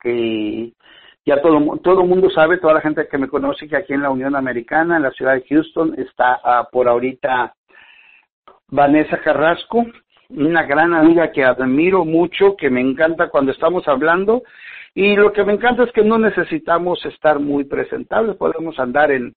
que 0.00 0.72
ya 1.26 1.42
todo 1.42 1.78
todo 1.82 2.02
el 2.02 2.08
mundo 2.08 2.30
sabe, 2.30 2.58
toda 2.58 2.74
la 2.74 2.80
gente 2.80 3.08
que 3.08 3.18
me 3.18 3.28
conoce 3.28 3.66
que 3.66 3.76
aquí 3.76 3.92
en 3.92 4.02
la 4.02 4.10
Unión 4.10 4.36
Americana, 4.36 4.96
en 4.96 5.02
la 5.02 5.10
ciudad 5.10 5.34
de 5.34 5.44
Houston, 5.48 5.94
está 5.98 6.40
ah, 6.44 6.68
por 6.70 6.86
ahorita 6.86 7.54
Vanessa 8.68 9.20
Carrasco, 9.20 9.86
una 10.28 10.62
gran 10.62 10.94
amiga 10.94 11.32
que 11.32 11.42
admiro 11.42 12.04
mucho, 12.04 12.56
que 12.56 12.70
me 12.70 12.80
encanta 12.80 13.30
cuando 13.30 13.50
estamos 13.50 13.88
hablando. 13.88 14.42
Y 14.94 15.16
lo 15.16 15.32
que 15.32 15.42
me 15.42 15.54
encanta 15.54 15.82
es 15.82 15.90
que 15.90 16.04
no 16.04 16.18
necesitamos 16.18 17.04
estar 17.04 17.40
muy 17.40 17.64
presentables, 17.64 18.36
podemos 18.36 18.78
andar 18.78 19.10
en, 19.10 19.34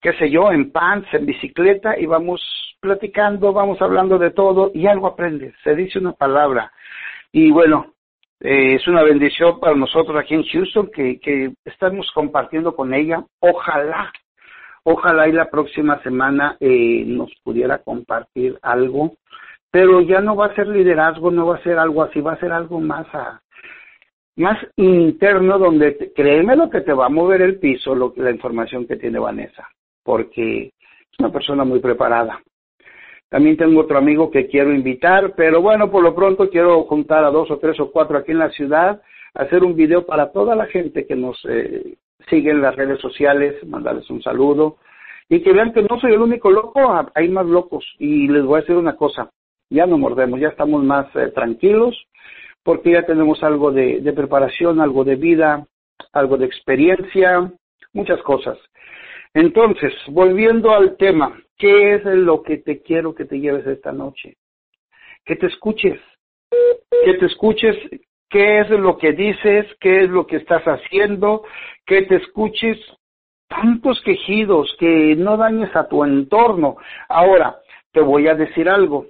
qué 0.00 0.12
sé 0.14 0.30
yo, 0.30 0.50
en 0.50 0.70
pants, 0.72 1.12
en 1.12 1.26
bicicleta 1.26 1.98
y 1.98 2.06
vamos 2.06 2.40
platicando, 2.80 3.52
vamos 3.52 3.80
hablando 3.82 4.18
de 4.18 4.30
todo 4.30 4.70
y 4.74 4.86
algo 4.86 5.06
aprendes, 5.06 5.54
se 5.62 5.74
dice 5.74 5.98
una 5.98 6.12
palabra. 6.12 6.72
Y 7.32 7.50
bueno, 7.50 7.94
eh, 8.40 8.76
es 8.76 8.88
una 8.88 9.02
bendición 9.02 9.60
para 9.60 9.74
nosotros 9.74 10.16
aquí 10.16 10.34
en 10.34 10.44
Houston 10.44 10.90
que, 10.90 11.20
que 11.20 11.52
estamos 11.64 12.10
compartiendo 12.12 12.74
con 12.74 12.94
ella. 12.94 13.22
Ojalá, 13.38 14.10
ojalá 14.84 15.28
y 15.28 15.32
la 15.32 15.50
próxima 15.50 16.02
semana 16.02 16.56
eh, 16.58 17.04
nos 17.06 17.30
pudiera 17.44 17.78
compartir 17.78 18.58
algo, 18.62 19.16
pero 19.70 20.00
ya 20.00 20.20
no 20.20 20.34
va 20.34 20.46
a 20.46 20.54
ser 20.54 20.68
liderazgo, 20.68 21.30
no 21.30 21.46
va 21.46 21.56
a 21.56 21.62
ser 21.62 21.78
algo 21.78 22.02
así, 22.02 22.20
va 22.20 22.32
a 22.32 22.40
ser 22.40 22.52
algo 22.52 22.80
más 22.80 23.06
a, 23.14 23.42
más 24.36 24.58
interno 24.76 25.58
donde 25.58 26.12
créeme 26.16 26.56
lo 26.56 26.70
que 26.70 26.80
te 26.80 26.94
va 26.94 27.06
a 27.06 27.10
mover 27.10 27.42
el 27.42 27.58
piso, 27.58 27.94
lo, 27.94 28.14
la 28.16 28.30
información 28.30 28.86
que 28.86 28.96
tiene 28.96 29.18
Vanessa, 29.18 29.68
porque 30.10 30.72
es 31.12 31.18
una 31.20 31.30
persona 31.30 31.62
muy 31.62 31.78
preparada. 31.78 32.42
También 33.28 33.56
tengo 33.56 33.80
otro 33.80 33.96
amigo 33.96 34.28
que 34.28 34.48
quiero 34.48 34.74
invitar, 34.74 35.34
pero 35.36 35.62
bueno, 35.62 35.88
por 35.88 36.02
lo 36.02 36.16
pronto 36.16 36.50
quiero 36.50 36.82
juntar 36.82 37.22
a 37.22 37.30
dos 37.30 37.48
o 37.52 37.58
tres 37.58 37.78
o 37.78 37.92
cuatro 37.92 38.18
aquí 38.18 38.32
en 38.32 38.40
la 38.40 38.50
ciudad, 38.50 39.00
hacer 39.34 39.62
un 39.62 39.76
video 39.76 40.04
para 40.04 40.32
toda 40.32 40.56
la 40.56 40.66
gente 40.66 41.06
que 41.06 41.14
nos 41.14 41.40
eh, 41.48 41.94
sigue 42.28 42.50
en 42.50 42.60
las 42.60 42.74
redes 42.74 42.98
sociales, 42.98 43.54
mandarles 43.68 44.10
un 44.10 44.20
saludo 44.20 44.78
y 45.28 45.42
que 45.42 45.52
vean 45.52 45.72
que 45.72 45.82
no 45.82 46.00
soy 46.00 46.14
el 46.14 46.22
único 46.22 46.50
loco, 46.50 46.80
hay 47.14 47.28
más 47.28 47.46
locos. 47.46 47.84
Y 48.00 48.26
les 48.26 48.42
voy 48.42 48.58
a 48.58 48.60
decir 48.62 48.74
una 48.74 48.96
cosa, 48.96 49.30
ya 49.68 49.86
no 49.86 49.96
mordemos, 49.96 50.40
ya 50.40 50.48
estamos 50.48 50.82
más 50.82 51.06
eh, 51.14 51.28
tranquilos 51.28 51.96
porque 52.64 52.90
ya 52.94 53.06
tenemos 53.06 53.44
algo 53.44 53.70
de 53.70 54.12
preparación, 54.12 54.80
algo 54.80 55.04
de 55.04 55.14
vida, 55.14 55.68
algo 56.12 56.36
de 56.36 56.46
experiencia, 56.46 57.52
muchas 57.92 58.20
cosas. 58.22 58.58
Entonces, 59.34 59.92
volviendo 60.08 60.72
al 60.72 60.96
tema, 60.96 61.40
¿qué 61.56 61.94
es 61.94 62.04
lo 62.04 62.42
que 62.42 62.58
te 62.58 62.82
quiero 62.82 63.14
que 63.14 63.24
te 63.24 63.38
lleves 63.38 63.66
esta 63.66 63.92
noche? 63.92 64.36
Que 65.24 65.36
te 65.36 65.46
escuches, 65.46 66.00
que 67.04 67.14
te 67.14 67.26
escuches 67.26 67.76
qué 68.28 68.60
es 68.60 68.70
lo 68.70 68.96
que 68.96 69.12
dices, 69.12 69.66
qué 69.80 70.04
es 70.04 70.10
lo 70.10 70.26
que 70.26 70.36
estás 70.36 70.62
haciendo, 70.64 71.44
que 71.84 72.02
te 72.02 72.16
escuches 72.16 72.78
tantos 73.48 74.00
quejidos, 74.02 74.74
que 74.78 75.16
no 75.16 75.36
dañes 75.36 75.74
a 75.74 75.88
tu 75.88 76.04
entorno. 76.04 76.76
Ahora, 77.08 77.56
te 77.92 78.00
voy 78.00 78.28
a 78.28 78.34
decir 78.34 78.68
algo, 78.68 79.06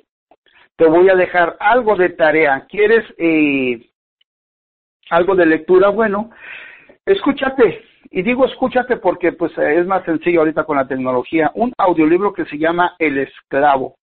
te 0.77 0.87
voy 0.87 1.11
a 1.11 1.15
dejar 1.15 1.57
algo 1.61 1.97
de 1.97 2.11
tarea. 2.11 2.67
¿Quieres 2.69 3.05
eh, 3.19 3.87
algo 5.11 5.35
de 5.35 5.47
lectura? 5.47 5.91
Bueno, 5.91 6.31
escúchate, 7.05 7.85
y 8.11 8.23
digo 8.23 8.45
escúchate 8.45 8.97
porque 8.97 9.33
pues 9.33 9.57
es 9.57 9.87
más 9.87 10.05
sencillo 10.05 10.41
ahorita 10.41 10.65
con 10.65 10.77
la 10.77 10.89
tecnología. 10.89 11.53
Un 11.55 11.73
audiolibro 11.79 12.33
que 12.33 12.45
se 12.47 12.59
llama 12.59 12.97
El 12.99 13.19
Esclavo, 13.19 13.95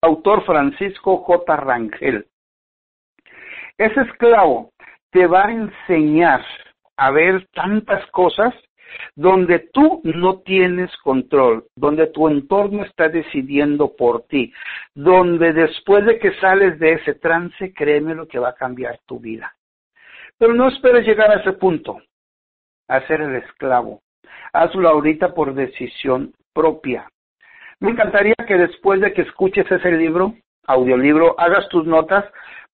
autor 0.00 0.44
Francisco 0.44 1.18
J. 1.18 1.56
Rangel. 1.56 2.26
Ese 3.76 4.00
esclavo 4.00 4.70
te 5.10 5.26
va 5.26 5.46
a 5.46 5.52
enseñar 5.52 6.44
a 6.96 7.10
ver 7.10 7.46
tantas 7.52 8.06
cosas 8.12 8.54
donde 9.16 9.58
tú 9.72 10.00
no 10.04 10.40
tienes 10.40 10.96
control, 10.98 11.66
donde 11.76 12.06
tu 12.06 12.28
entorno 12.28 12.84
está 12.84 13.08
decidiendo 13.08 13.94
por 13.96 14.22
ti, 14.28 14.52
donde 14.94 15.52
después 15.52 16.06
de 16.06 16.18
que 16.18 16.32
sales 16.34 16.78
de 16.78 16.92
ese 16.92 17.14
trance, 17.14 17.74
créeme 17.74 18.14
lo 18.14 18.28
que 18.28 18.38
va 18.38 18.50
a 18.50 18.54
cambiar 18.54 19.00
tu 19.04 19.18
vida. 19.18 19.52
Pero 20.38 20.54
no 20.54 20.68
esperes 20.68 21.04
llegar 21.06 21.30
a 21.30 21.40
ese 21.40 21.52
punto 21.54 22.00
a 22.88 23.00
ser 23.06 23.20
el 23.20 23.36
esclavo. 23.36 24.00
Hazlo 24.52 24.88
ahorita 24.88 25.34
por 25.34 25.54
decisión 25.54 26.32
propia. 26.52 27.08
Me 27.80 27.90
encantaría 27.90 28.34
que 28.46 28.56
después 28.56 29.00
de 29.00 29.12
que 29.12 29.22
escuches 29.22 29.70
ese 29.70 29.92
libro, 29.92 30.34
audiolibro, 30.66 31.38
hagas 31.38 31.68
tus 31.68 31.86
notas, 31.86 32.24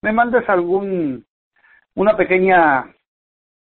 me 0.02 0.12
mandes 0.12 0.48
algún, 0.48 1.24
una 1.94 2.16
pequeña, 2.16 2.84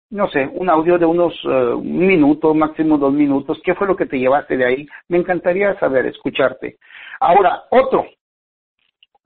no 0.09 0.27
sé, 0.29 0.49
un 0.53 0.69
audio 0.69 0.97
de 0.97 1.05
unos 1.05 1.33
uh, 1.45 1.77
un 1.77 2.07
minuto, 2.07 2.53
máximo 2.53 2.97
dos 2.97 3.13
minutos. 3.13 3.59
¿Qué 3.63 3.75
fue 3.75 3.87
lo 3.87 3.95
que 3.95 4.05
te 4.05 4.19
llevaste 4.19 4.57
de 4.57 4.65
ahí? 4.65 4.87
Me 5.09 5.17
encantaría 5.17 5.77
saber, 5.79 6.05
escucharte. 6.05 6.77
Ahora, 7.19 7.63
otro, 7.71 8.05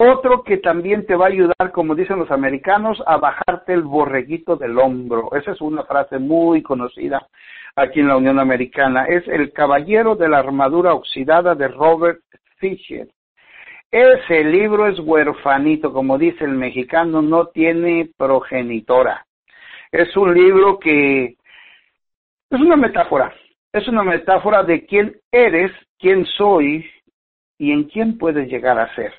otro 0.01 0.43
que 0.43 0.57
también 0.57 1.05
te 1.05 1.15
va 1.15 1.25
a 1.25 1.29
ayudar, 1.29 1.71
como 1.71 1.95
dicen 1.95 2.17
los 2.17 2.31
americanos, 2.31 3.01
a 3.05 3.17
bajarte 3.17 3.73
el 3.73 3.83
borreguito 3.83 4.55
del 4.55 4.77
hombro. 4.79 5.29
Esa 5.33 5.51
es 5.51 5.61
una 5.61 5.83
frase 5.83 6.17
muy 6.17 6.63
conocida 6.63 7.27
aquí 7.75 7.99
en 7.99 8.07
la 8.07 8.17
Unión 8.17 8.39
Americana. 8.39 9.05
Es 9.05 9.27
el 9.27 9.53
caballero 9.53 10.15
de 10.15 10.27
la 10.27 10.39
armadura 10.39 10.93
oxidada 10.93 11.53
de 11.53 11.67
Robert 11.67 12.21
Fisher. 12.57 13.07
Ese 13.91 14.43
libro 14.43 14.87
es 14.87 14.97
huerfanito, 14.99 15.93
como 15.93 16.17
dice 16.17 16.45
el 16.45 16.51
mexicano, 16.51 17.21
no 17.21 17.47
tiene 17.47 18.09
progenitora. 18.17 19.25
Es 19.91 20.15
un 20.17 20.33
libro 20.33 20.79
que 20.79 21.35
es 22.49 22.59
una 22.59 22.75
metáfora. 22.75 23.33
Es 23.71 23.87
una 23.87 24.03
metáfora 24.03 24.63
de 24.63 24.85
quién 24.85 25.15
eres, 25.31 25.71
quién 25.99 26.25
soy 26.25 26.89
y 27.57 27.71
en 27.71 27.83
quién 27.83 28.17
puedes 28.17 28.49
llegar 28.49 28.79
a 28.79 28.93
ser. 28.95 29.13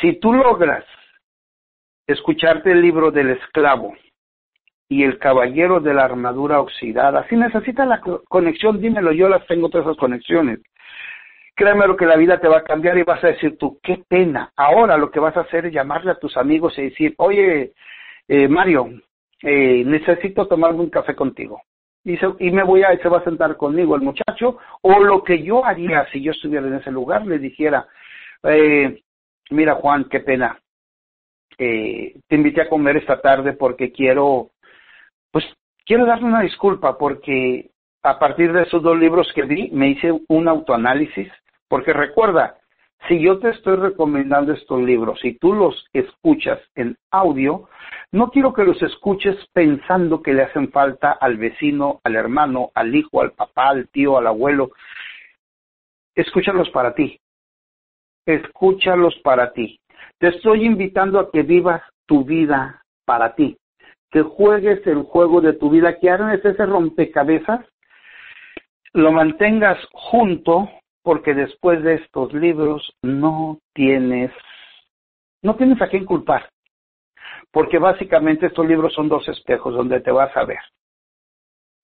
Si 0.00 0.18
tú 0.18 0.32
logras 0.32 0.84
escucharte 2.06 2.72
el 2.72 2.82
libro 2.82 3.10
del 3.10 3.30
esclavo 3.30 3.94
y 4.88 5.02
el 5.02 5.18
caballero 5.18 5.80
de 5.80 5.94
la 5.94 6.04
armadura 6.04 6.60
oxidada, 6.60 7.26
si 7.28 7.36
necesitas 7.36 7.86
la 7.86 8.00
conexión, 8.28 8.80
dímelo, 8.80 9.12
yo 9.12 9.28
las 9.28 9.46
tengo 9.46 9.68
todas 9.68 9.86
esas 9.86 9.98
conexiones. 9.98 10.60
Créeme 11.54 11.86
lo 11.86 11.96
que 11.96 12.06
la 12.06 12.16
vida 12.16 12.40
te 12.40 12.48
va 12.48 12.58
a 12.58 12.64
cambiar 12.64 12.98
y 12.98 13.04
vas 13.04 13.22
a 13.22 13.28
decir 13.28 13.56
tú, 13.56 13.78
qué 13.82 14.02
pena. 14.08 14.50
Ahora 14.56 14.96
lo 14.96 15.10
que 15.10 15.20
vas 15.20 15.36
a 15.36 15.42
hacer 15.42 15.66
es 15.66 15.72
llamarle 15.72 16.10
a 16.10 16.18
tus 16.18 16.36
amigos 16.36 16.76
y 16.78 16.82
decir, 16.82 17.14
oye, 17.18 17.72
eh, 18.26 18.48
Mario, 18.48 18.88
eh, 19.40 19.84
necesito 19.84 20.48
tomarme 20.48 20.80
un 20.80 20.90
café 20.90 21.14
contigo. 21.14 21.62
Y, 22.02 22.18
y 22.40 22.50
me 22.50 22.64
voy 22.64 22.82
a, 22.82 22.96
se 22.98 23.08
va 23.08 23.18
a 23.18 23.24
sentar 23.24 23.56
conmigo 23.56 23.94
el 23.94 24.02
muchacho, 24.02 24.58
o 24.82 24.98
lo 25.00 25.22
que 25.22 25.42
yo 25.42 25.64
haría 25.64 26.06
si 26.10 26.20
yo 26.22 26.32
estuviera 26.32 26.66
en 26.66 26.74
ese 26.74 26.90
lugar, 26.90 27.24
le 27.24 27.38
dijera, 27.38 27.86
eh, 28.42 29.03
mira 29.50 29.74
Juan, 29.74 30.04
qué 30.04 30.20
pena, 30.20 30.58
eh, 31.58 32.18
te 32.26 32.36
invité 32.36 32.62
a 32.62 32.68
comer 32.68 32.96
esta 32.96 33.20
tarde 33.20 33.52
porque 33.52 33.92
quiero, 33.92 34.50
pues 35.30 35.44
quiero 35.84 36.06
darle 36.06 36.26
una 36.26 36.40
disculpa 36.40 36.98
porque 36.98 37.70
a 38.02 38.18
partir 38.18 38.52
de 38.52 38.62
esos 38.62 38.82
dos 38.82 38.98
libros 38.98 39.30
que 39.34 39.42
vi 39.42 39.70
me 39.70 39.88
hice 39.88 40.12
un 40.28 40.48
autoanálisis, 40.48 41.30
porque 41.68 41.92
recuerda, 41.92 42.58
si 43.08 43.20
yo 43.20 43.38
te 43.38 43.50
estoy 43.50 43.76
recomendando 43.76 44.52
estos 44.52 44.80
libros 44.80 45.22
y 45.24 45.38
tú 45.38 45.52
los 45.52 45.86
escuchas 45.92 46.60
en 46.74 46.96
audio, 47.10 47.68
no 48.12 48.30
quiero 48.30 48.52
que 48.52 48.64
los 48.64 48.80
escuches 48.82 49.36
pensando 49.52 50.22
que 50.22 50.32
le 50.32 50.42
hacen 50.42 50.70
falta 50.70 51.12
al 51.12 51.36
vecino, 51.36 52.00
al 52.04 52.16
hermano, 52.16 52.70
al 52.74 52.94
hijo, 52.94 53.20
al 53.20 53.32
papá, 53.32 53.70
al 53.70 53.88
tío, 53.88 54.16
al 54.16 54.26
abuelo. 54.26 54.70
Escúchalos 56.14 56.70
para 56.70 56.94
ti, 56.94 57.20
escúchalos 58.26 59.14
para 59.22 59.52
ti. 59.52 59.80
Te 60.18 60.28
estoy 60.28 60.64
invitando 60.64 61.18
a 61.18 61.30
que 61.30 61.42
vivas 61.42 61.82
tu 62.06 62.24
vida 62.24 62.82
para 63.04 63.34
ti, 63.34 63.56
que 64.10 64.22
juegues 64.22 64.86
el 64.86 65.02
juego 65.02 65.40
de 65.40 65.54
tu 65.54 65.70
vida, 65.70 65.98
que 65.98 66.10
hagas 66.10 66.44
ese 66.44 66.66
rompecabezas, 66.66 67.66
lo 68.92 69.12
mantengas 69.12 69.78
junto, 69.92 70.68
porque 71.02 71.34
después 71.34 71.82
de 71.82 71.94
estos 71.94 72.32
libros 72.32 72.92
no 73.02 73.58
tienes, 73.74 74.30
no 75.42 75.56
tienes 75.56 75.80
a 75.82 75.88
quién 75.88 76.04
culpar, 76.04 76.48
porque 77.50 77.78
básicamente 77.78 78.46
estos 78.46 78.66
libros 78.66 78.94
son 78.94 79.08
dos 79.08 79.28
espejos 79.28 79.74
donde 79.74 80.00
te 80.00 80.10
vas 80.10 80.34
a 80.36 80.44
ver. 80.44 80.60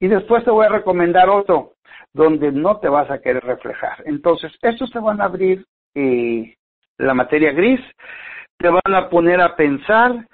Y 0.01 0.09
después 0.09 0.45
te 0.45 0.51
voy 0.51 0.65
a 0.65 0.71
recomendar 0.71 1.29
otro 1.29 1.75
donde 2.15 2.51
no 2.51 2.79
te 2.79 2.89
vas 2.89 3.11
a 3.11 3.21
querer 3.21 3.45
reflejar. 3.45 4.03
Entonces, 4.07 4.53
estos 4.63 4.91
te 4.91 4.99
van 4.99 5.21
a 5.21 5.25
abrir 5.25 5.67
eh, 5.95 6.55
la 6.99 7.15
materia 7.15 7.53
gris, 7.53 7.81
te 8.59 8.69
van 8.69 8.95
a 8.95 9.09
poner 9.09 9.41
a 9.41 9.57
pensar 9.57 10.27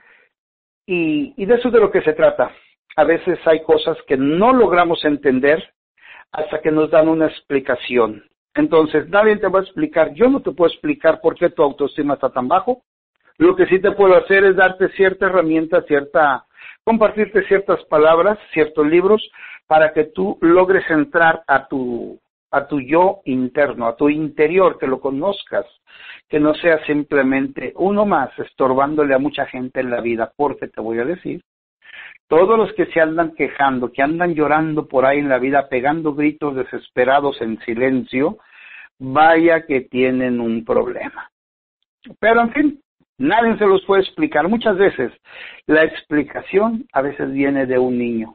y, 0.87 1.35
y 1.37 1.47
de 1.47 1.55
eso 1.55 1.69
es 1.69 1.75
de 1.75 1.81
lo 1.81 1.90
que 1.90 2.03
se 2.03 2.12
trata. 2.12 2.51
A 2.97 3.05
veces 3.05 3.38
hay 3.47 3.62
cosas 3.62 3.97
que 4.07 4.16
no 4.16 4.53
logramos 4.53 5.05
entender 5.05 5.62
hasta 6.33 6.61
que 6.61 6.71
nos 6.71 6.90
dan 6.90 7.09
una 7.09 7.27
explicación. 7.27 8.25
Entonces, 8.55 9.09
nadie 9.11 9.37
te 9.37 9.49
va 9.49 9.61
a 9.61 9.62
explicar, 9.62 10.14
yo 10.14 10.29
no 10.29 10.40
te 10.40 10.51
puedo 10.53 10.71
explicar 10.71 11.21
por 11.21 11.35
qué 11.35 11.51
tu 11.51 11.62
autoestima 11.62 12.14
está 12.14 12.31
tan 12.31 12.49
bajo. 12.49 12.83
Lo 13.38 13.55
que 13.55 13.66
sí 13.66 13.81
te 13.81 13.92
puedo 13.92 14.16
hacer 14.16 14.45
es 14.45 14.57
darte 14.57 14.88
cierta 14.90 15.27
herramienta, 15.27 15.83
cierta, 15.83 16.47
compartirte 16.83 17.47
ciertas 17.49 17.85
palabras, 17.85 18.38
ciertos 18.55 18.87
libros, 18.87 19.31
para 19.66 19.92
que 19.92 20.05
tú 20.05 20.38
logres 20.40 20.88
entrar 20.90 21.42
a 21.47 21.69
tu, 21.69 22.19
a 22.50 22.66
tu 22.66 22.80
yo 22.80 23.20
interno, 23.24 23.87
a 23.87 23.96
tu 23.96 24.09
interior, 24.09 24.78
que 24.78 24.87
lo 24.87 25.00
conozcas, 25.00 25.66
que 26.28 26.40
no 26.40 26.54
sea 26.54 26.85
simplemente 26.87 27.72
uno 27.76 28.06
más 28.06 28.30
estorbándole 28.38 29.14
a 29.14 29.18
mucha 29.18 29.46
gente 29.46 29.80
en 29.80 29.90
la 29.90 30.00
vida, 30.00 30.32
porque 30.37 30.68
te 30.68 30.80
voy 30.80 30.98
a 30.98 31.04
decir, 31.04 31.42
todos 32.28 32.59
los 32.59 32.72
que 32.74 32.87
se 32.87 33.00
andan 33.00 33.32
quejando, 33.35 33.92
que 33.92 34.02
andan 34.02 34.35
llorando 34.35 34.87
por 34.87 35.06
ahí 35.06 35.18
en 35.18 35.28
la 35.28 35.38
vida, 35.38 35.68
pegando 35.68 36.14
gritos 36.14 36.56
desesperados 36.56 37.40
en 37.40 37.59
silencio, 37.61 38.38
vaya 38.98 39.64
que 39.66 39.82
tienen 39.82 40.40
un 40.40 40.64
problema. 40.64 41.30
Pero 42.18 42.40
en 42.40 42.52
fin, 42.52 42.80
nadie 43.18 43.56
se 43.59 43.66
los 43.66 43.85
puede 43.85 44.02
explicar. 44.02 44.48
Muchas 44.48 44.76
veces 44.76 45.12
la 45.66 45.85
explicación 45.85 46.87
a 46.92 47.02
veces 47.02 47.32
viene 47.32 47.66
de 47.66 47.78
un 47.78 47.98
niño, 47.98 48.35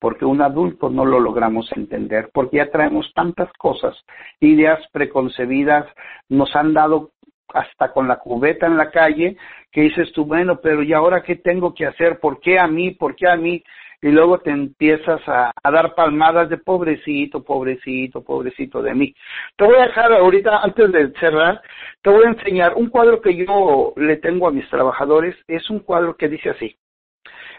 porque 0.00 0.24
un 0.24 0.42
adulto 0.42 0.88
no 0.88 1.04
lo 1.04 1.20
logramos 1.20 1.70
entender, 1.76 2.30
porque 2.32 2.56
ya 2.56 2.70
traemos 2.70 3.12
tantas 3.14 3.52
cosas, 3.52 3.94
ideas 4.40 4.80
preconcebidas, 4.92 5.86
nos 6.28 6.56
han 6.56 6.72
dado 6.72 7.10
hasta 7.52 7.92
con 7.92 8.08
la 8.08 8.18
cubeta 8.18 8.66
en 8.66 8.76
la 8.76 8.90
calle, 8.90 9.36
que 9.70 9.82
dices 9.82 10.10
tú, 10.12 10.24
bueno, 10.24 10.60
pero 10.62 10.82
¿y 10.82 10.92
ahora 10.92 11.22
qué 11.22 11.36
tengo 11.36 11.74
que 11.74 11.86
hacer? 11.86 12.18
¿Por 12.18 12.40
qué 12.40 12.58
a 12.58 12.66
mí? 12.66 12.92
¿Por 12.92 13.14
qué 13.14 13.28
a 13.28 13.36
mí? 13.36 13.62
Y 14.02 14.08
luego 14.08 14.38
te 14.38 14.50
empiezas 14.50 15.20
a, 15.28 15.52
dar 15.62 15.94
palmadas 15.94 16.48
de 16.48 16.56
pobrecito, 16.56 17.44
pobrecito, 17.44 18.22
pobrecito 18.22 18.80
de 18.80 18.94
mí. 18.94 19.14
Te 19.56 19.64
voy 19.66 19.76
a 19.76 19.86
dejar 19.88 20.12
ahorita, 20.12 20.62
antes 20.62 20.90
de 20.90 21.12
cerrar, 21.20 21.60
te 22.00 22.08
voy 22.08 22.24
a 22.24 22.30
enseñar 22.30 22.74
un 22.74 22.88
cuadro 22.88 23.20
que 23.20 23.36
yo 23.36 23.92
le 23.96 24.16
tengo 24.16 24.48
a 24.48 24.52
mis 24.52 24.68
trabajadores. 24.70 25.36
Es 25.46 25.68
un 25.68 25.80
cuadro 25.80 26.16
que 26.16 26.28
dice 26.28 26.48
así. 26.48 26.74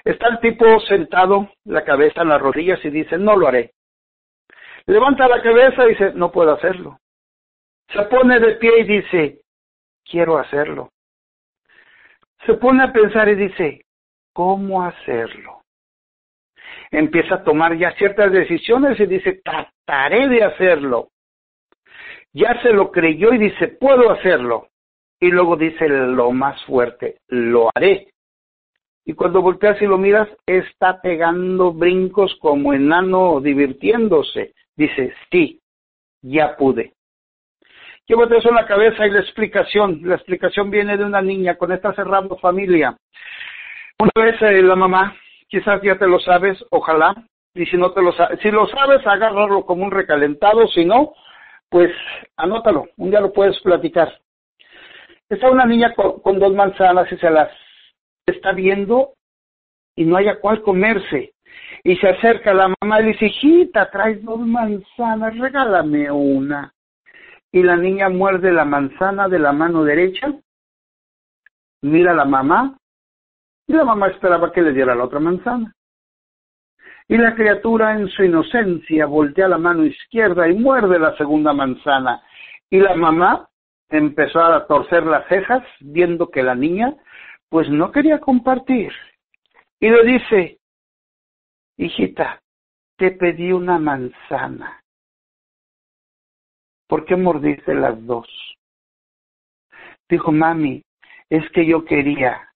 Está 0.03 0.27
el 0.29 0.39
tipo 0.39 0.79
sentado, 0.81 1.49
la 1.65 1.83
cabeza 1.83 2.21
en 2.21 2.29
las 2.29 2.41
rodillas 2.41 2.83
y 2.83 2.89
dice, 2.89 3.17
no 3.17 3.35
lo 3.35 3.47
haré. 3.47 3.73
Levanta 4.87 5.27
la 5.27 5.41
cabeza 5.41 5.85
y 5.85 5.89
dice, 5.89 6.13
no 6.13 6.31
puedo 6.31 6.53
hacerlo. 6.53 6.99
Se 7.89 8.01
pone 8.03 8.39
de 8.39 8.55
pie 8.55 8.79
y 8.79 8.83
dice, 8.83 9.41
quiero 10.03 10.37
hacerlo. 10.37 10.89
Se 12.45 12.55
pone 12.55 12.83
a 12.83 12.91
pensar 12.91 13.29
y 13.29 13.35
dice, 13.35 13.85
¿cómo 14.33 14.83
hacerlo? 14.83 15.61
Empieza 16.89 17.35
a 17.35 17.43
tomar 17.43 17.77
ya 17.77 17.91
ciertas 17.91 18.31
decisiones 18.31 18.99
y 18.99 19.05
dice, 19.05 19.41
trataré 19.43 20.27
de 20.27 20.43
hacerlo. 20.43 21.09
Ya 22.33 22.59
se 22.61 22.71
lo 22.71 22.91
creyó 22.91 23.33
y 23.33 23.37
dice, 23.37 23.67
puedo 23.67 24.09
hacerlo. 24.11 24.67
Y 25.19 25.29
luego 25.29 25.55
dice 25.55 25.87
lo 25.87 26.31
más 26.31 26.63
fuerte, 26.65 27.19
lo 27.27 27.69
haré. 27.75 28.10
Y 29.05 29.13
cuando 29.13 29.41
volteas 29.41 29.81
y 29.81 29.85
lo 29.85 29.97
miras, 29.97 30.29
está 30.45 31.01
pegando 31.01 31.73
brincos 31.73 32.35
como 32.39 32.73
enano 32.73 33.41
divirtiéndose. 33.41 34.53
Dice, 34.75 35.13
sí, 35.31 35.59
ya 36.21 36.55
pude. 36.55 36.93
Llévate 38.07 38.37
eso 38.37 38.49
en 38.49 38.55
la 38.55 38.65
cabeza 38.65 39.07
y 39.07 39.11
la 39.11 39.21
explicación. 39.21 40.01
La 40.03 40.15
explicación 40.15 40.69
viene 40.69 40.97
de 40.97 41.05
una 41.05 41.21
niña 41.21 41.55
con 41.55 41.71
esta 41.71 41.93
cerrando 41.93 42.37
familia. 42.37 42.95
Una 43.99 44.25
vez 44.25 44.41
eh, 44.41 44.61
la 44.61 44.75
mamá, 44.75 45.15
quizás 45.47 45.81
ya 45.81 45.97
te 45.97 46.07
lo 46.07 46.19
sabes, 46.19 46.57
ojalá, 46.71 47.15
y 47.53 47.65
si 47.65 47.77
no 47.77 47.91
te 47.91 48.01
lo 48.01 48.11
sabes, 48.13 48.39
si 48.41 48.49
lo 48.49 48.65
sabes, 48.67 49.05
agárralo 49.05 49.65
como 49.65 49.83
un 49.83 49.91
recalentado, 49.91 50.67
si 50.67 50.85
no, 50.85 51.13
pues 51.69 51.91
anótalo, 52.35 52.87
un 52.97 53.11
día 53.11 53.21
lo 53.21 53.31
puedes 53.31 53.59
platicar. 53.61 54.11
Está 55.29 55.49
una 55.49 55.65
niña 55.65 55.93
con, 55.93 56.19
con 56.21 56.39
dos 56.39 56.53
manzanas 56.53 57.11
y 57.11 57.17
se 57.17 57.29
las 57.29 57.49
está 58.25 58.51
viendo 58.53 59.13
y 59.95 60.05
no 60.05 60.17
haya 60.17 60.39
cuál 60.39 60.61
comerse. 60.61 61.33
Y 61.83 61.95
se 61.97 62.09
acerca 62.09 62.53
la 62.53 62.73
mamá 62.81 62.99
y 62.99 63.03
le 63.03 63.11
dice, 63.13 63.25
hijita, 63.25 63.89
traes 63.89 64.23
dos 64.23 64.39
manzanas, 64.39 65.37
regálame 65.37 66.09
una 66.11 66.73
y 67.51 67.63
la 67.63 67.75
niña 67.75 68.09
muerde 68.09 68.51
la 68.51 68.65
manzana 68.65 69.27
de 69.27 69.39
la 69.39 69.51
mano 69.51 69.83
derecha, 69.83 70.33
mira 71.81 72.11
a 72.11 72.15
la 72.15 72.25
mamá, 72.25 72.77
y 73.67 73.73
la 73.73 73.83
mamá 73.83 74.07
esperaba 74.07 74.51
que 74.51 74.61
le 74.61 74.73
diera 74.73 74.95
la 74.95 75.03
otra 75.03 75.19
manzana. 75.19 75.73
Y 77.07 77.17
la 77.17 77.35
criatura 77.35 77.93
en 77.97 78.07
su 78.07 78.23
inocencia 78.23 79.05
voltea 79.05 79.49
la 79.49 79.57
mano 79.57 79.85
izquierda 79.85 80.47
y 80.47 80.53
muerde 80.53 80.97
la 80.97 81.15
segunda 81.17 81.51
manzana. 81.51 82.21
Y 82.69 82.79
la 82.79 82.95
mamá 82.95 83.49
empezó 83.89 84.41
a 84.41 84.65
torcer 84.65 85.03
las 85.05 85.27
cejas 85.27 85.61
viendo 85.81 86.29
que 86.29 86.41
la 86.41 86.55
niña 86.55 86.95
pues 87.51 87.69
no 87.69 87.91
quería 87.91 88.19
compartir. 88.19 88.91
Y 89.79 89.89
le 89.89 90.03
dice, 90.03 90.57
hijita, 91.77 92.41
te 92.97 93.11
pedí 93.11 93.51
una 93.51 93.77
manzana 93.77 94.81
¿por 96.91 97.05
qué 97.05 97.15
mordiste 97.15 97.73
las 97.73 98.05
dos? 98.05 98.27
Dijo, 100.09 100.33
mami, 100.33 100.83
es 101.29 101.49
que 101.51 101.65
yo 101.65 101.85
quería 101.85 102.49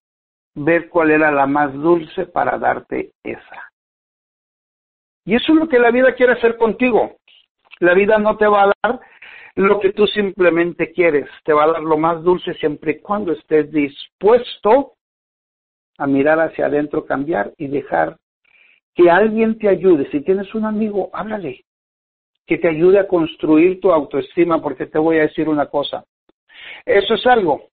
ver 0.56 0.90
cuál 0.90 1.12
era 1.12 1.32
la 1.32 1.48
más 1.48 1.72
dulce 1.72 2.26
para 2.26 2.58
darte 2.58 3.14
esa. 3.24 3.72
Y 5.24 5.36
eso 5.36 5.54
es 5.54 5.58
lo 5.58 5.70
que 5.70 5.80
la 5.80 5.90
vida 5.90 6.16
quiere 6.16 6.34
hacer 6.34 6.58
contigo. 6.58 7.16
La 7.80 7.94
vida 7.94 8.18
no 8.18 8.36
te 8.36 8.46
va 8.46 8.64
a 8.64 8.74
dar 8.84 9.00
lo 9.56 9.80
que 9.80 9.94
tú 9.94 10.06
simplemente 10.08 10.92
quieres, 10.92 11.30
te 11.44 11.54
va 11.54 11.64
a 11.64 11.72
dar 11.72 11.82
lo 11.82 11.98
más 11.98 12.22
dulce 12.24 12.54
siempre 12.56 12.92
y 12.92 13.00
cuando 13.00 13.32
estés 13.32 13.72
dispuesto 13.72 14.94
a 15.98 16.08
mirar 16.08 16.40
hacia 16.40 16.66
adentro, 16.66 17.06
cambiar 17.06 17.54
y 17.58 17.68
dejar 17.68 18.18
que 18.94 19.10
alguien 19.10 19.58
te 19.58 19.70
ayude. 19.70 20.10
Si 20.12 20.22
tienes 20.22 20.54
un 20.56 20.66
amigo, 20.66 21.10
háblale 21.14 21.64
que 22.46 22.58
te 22.58 22.70
ayude 22.70 23.00
a 23.00 23.08
construir 23.08 23.80
tu 23.80 23.92
autoestima, 23.92 24.62
porque 24.62 24.86
te 24.86 25.00
voy 25.00 25.18
a 25.18 25.24
decir 25.24 25.50
una 25.50 25.66
cosa. 25.66 26.04
Eso 26.86 27.16
es 27.16 27.26
algo 27.26 27.70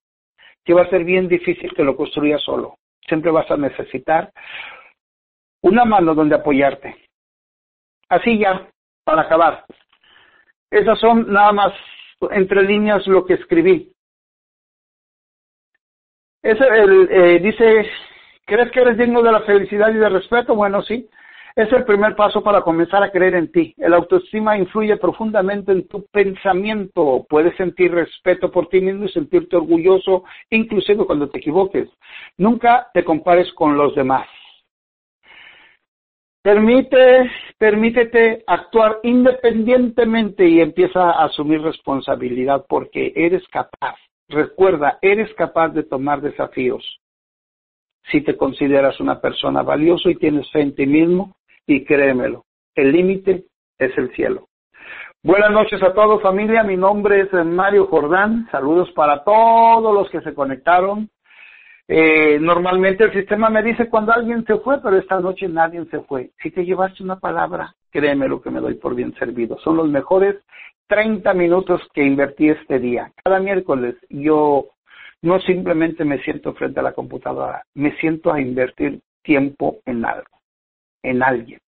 que 0.63 0.73
va 0.73 0.83
a 0.83 0.89
ser 0.89 1.03
bien 1.03 1.27
difícil 1.27 1.73
que 1.75 1.83
lo 1.83 1.95
construyas 1.95 2.41
solo. 2.41 2.77
Siempre 3.07 3.31
vas 3.31 3.49
a 3.51 3.57
necesitar 3.57 4.31
una 5.61 5.85
mano 5.85 6.15
donde 6.15 6.35
apoyarte. 6.35 6.95
Así 8.09 8.39
ya, 8.39 8.69
para 9.03 9.23
acabar. 9.23 9.65
Esas 10.73 10.99
son 10.99 11.31
nada 11.31 11.51
más 11.51 11.71
entre 12.31 12.63
líneas 12.63 13.05
lo 13.05 13.23
que 13.25 13.35
escribí. 13.35 13.91
Ese, 16.41 16.67
el, 16.67 17.07
eh, 17.11 17.39
dice, 17.39 17.87
¿crees 18.43 18.71
que 18.71 18.79
eres 18.81 18.97
digno 18.97 19.21
de 19.21 19.31
la 19.31 19.41
felicidad 19.41 19.89
y 19.93 19.97
del 19.97 20.13
respeto? 20.13 20.55
Bueno, 20.55 20.81
sí. 20.81 21.07
Es 21.55 21.71
el 21.71 21.85
primer 21.85 22.15
paso 22.15 22.41
para 22.41 22.61
comenzar 22.61 23.03
a 23.03 23.11
creer 23.11 23.35
en 23.35 23.51
ti. 23.51 23.75
El 23.77 23.93
autoestima 23.93 24.57
influye 24.57 24.97
profundamente 24.97 25.71
en 25.71 25.87
tu 25.87 26.07
pensamiento. 26.07 27.23
Puedes 27.29 27.55
sentir 27.55 27.93
respeto 27.93 28.49
por 28.49 28.67
ti 28.69 28.81
mismo 28.81 29.05
y 29.05 29.09
sentirte 29.09 29.55
orgulloso, 29.55 30.23
inclusive 30.49 31.05
cuando 31.05 31.29
te 31.29 31.37
equivoques. 31.37 31.87
Nunca 32.37 32.87
te 32.95 33.03
compares 33.03 33.53
con 33.53 33.77
los 33.77 33.93
demás. 33.93 34.27
Permite, 36.43 37.31
permítete 37.57 38.43
actuar 38.45 38.99
independientemente 39.03 40.45
y 40.45 40.59
empieza 40.59 41.11
a 41.11 41.23
asumir 41.23 41.61
responsabilidad 41.61 42.65
porque 42.67 43.13
eres 43.15 43.47
capaz. 43.47 43.95
Recuerda, 44.27 44.99
eres 45.01 45.33
capaz 45.35 45.69
de 45.69 45.83
tomar 45.83 46.19
desafíos. 46.19 46.99
Si 48.11 48.19
te 48.19 48.35
consideras 48.35 48.99
una 48.99 49.21
persona 49.21 49.63
valiosa 49.63 50.09
y 50.09 50.15
tienes 50.15 50.51
fe 50.51 50.59
en 50.59 50.75
ti 50.75 50.85
mismo, 50.85 51.33
y 51.65 51.85
créemelo, 51.85 52.43
el 52.75 52.91
límite 52.91 53.45
es 53.79 53.97
el 53.97 54.13
cielo. 54.13 54.49
Buenas 55.23 55.51
noches 55.51 55.81
a 55.81 55.93
todos 55.93 56.21
familia, 56.21 56.63
mi 56.63 56.75
nombre 56.75 57.21
es 57.21 57.31
Mario 57.45 57.87
Jordán, 57.87 58.49
saludos 58.51 58.91
para 58.91 59.23
todos 59.23 59.93
los 59.93 60.09
que 60.09 60.19
se 60.19 60.33
conectaron. 60.33 61.09
Eh, 61.87 62.39
normalmente 62.39 63.03
el 63.03 63.13
sistema 63.13 63.49
me 63.49 63.61
dice 63.61 63.89
cuando 63.89 64.13
alguien 64.13 64.45
se 64.45 64.57
fue, 64.57 64.81
pero 64.81 64.97
esta 64.97 65.19
noche 65.19 65.47
nadie 65.47 65.85
se 65.85 65.99
fue. 66.01 66.31
Si 66.41 66.51
te 66.51 66.65
llevaste 66.65 67.03
una 67.03 67.19
palabra, 67.19 67.73
créeme 67.91 68.27
lo 68.27 68.41
que 68.41 68.49
me 68.49 68.61
doy 68.61 68.75
por 68.75 68.95
bien 68.95 69.13
servido. 69.15 69.57
Son 69.59 69.75
los 69.75 69.89
mejores 69.89 70.37
30 70.87 71.33
minutos 71.33 71.81
que 71.93 72.03
invertí 72.03 72.49
este 72.49 72.79
día. 72.79 73.11
Cada 73.23 73.39
miércoles 73.39 73.95
yo 74.09 74.67
no 75.21 75.39
simplemente 75.41 76.05
me 76.05 76.19
siento 76.23 76.53
frente 76.53 76.79
a 76.79 76.83
la 76.83 76.93
computadora, 76.93 77.63
me 77.73 77.95
siento 77.97 78.31
a 78.31 78.41
invertir 78.41 79.01
tiempo 79.21 79.77
en 79.85 80.05
algo 80.05 80.33
en 81.03 81.21
alguien. 81.21 81.59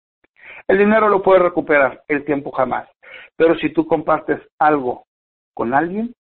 El 0.67 0.79
dinero 0.79 1.09
lo 1.09 1.23
puedes 1.23 1.43
recuperar, 1.43 2.03
el 2.09 2.25
tiempo 2.25 2.51
jamás. 2.53 2.89
Pero 3.37 3.57
si 3.57 3.71
tú 3.71 3.87
compartes 3.87 4.41
algo 4.59 5.05
con 5.53 5.75
alguien, 5.75 6.15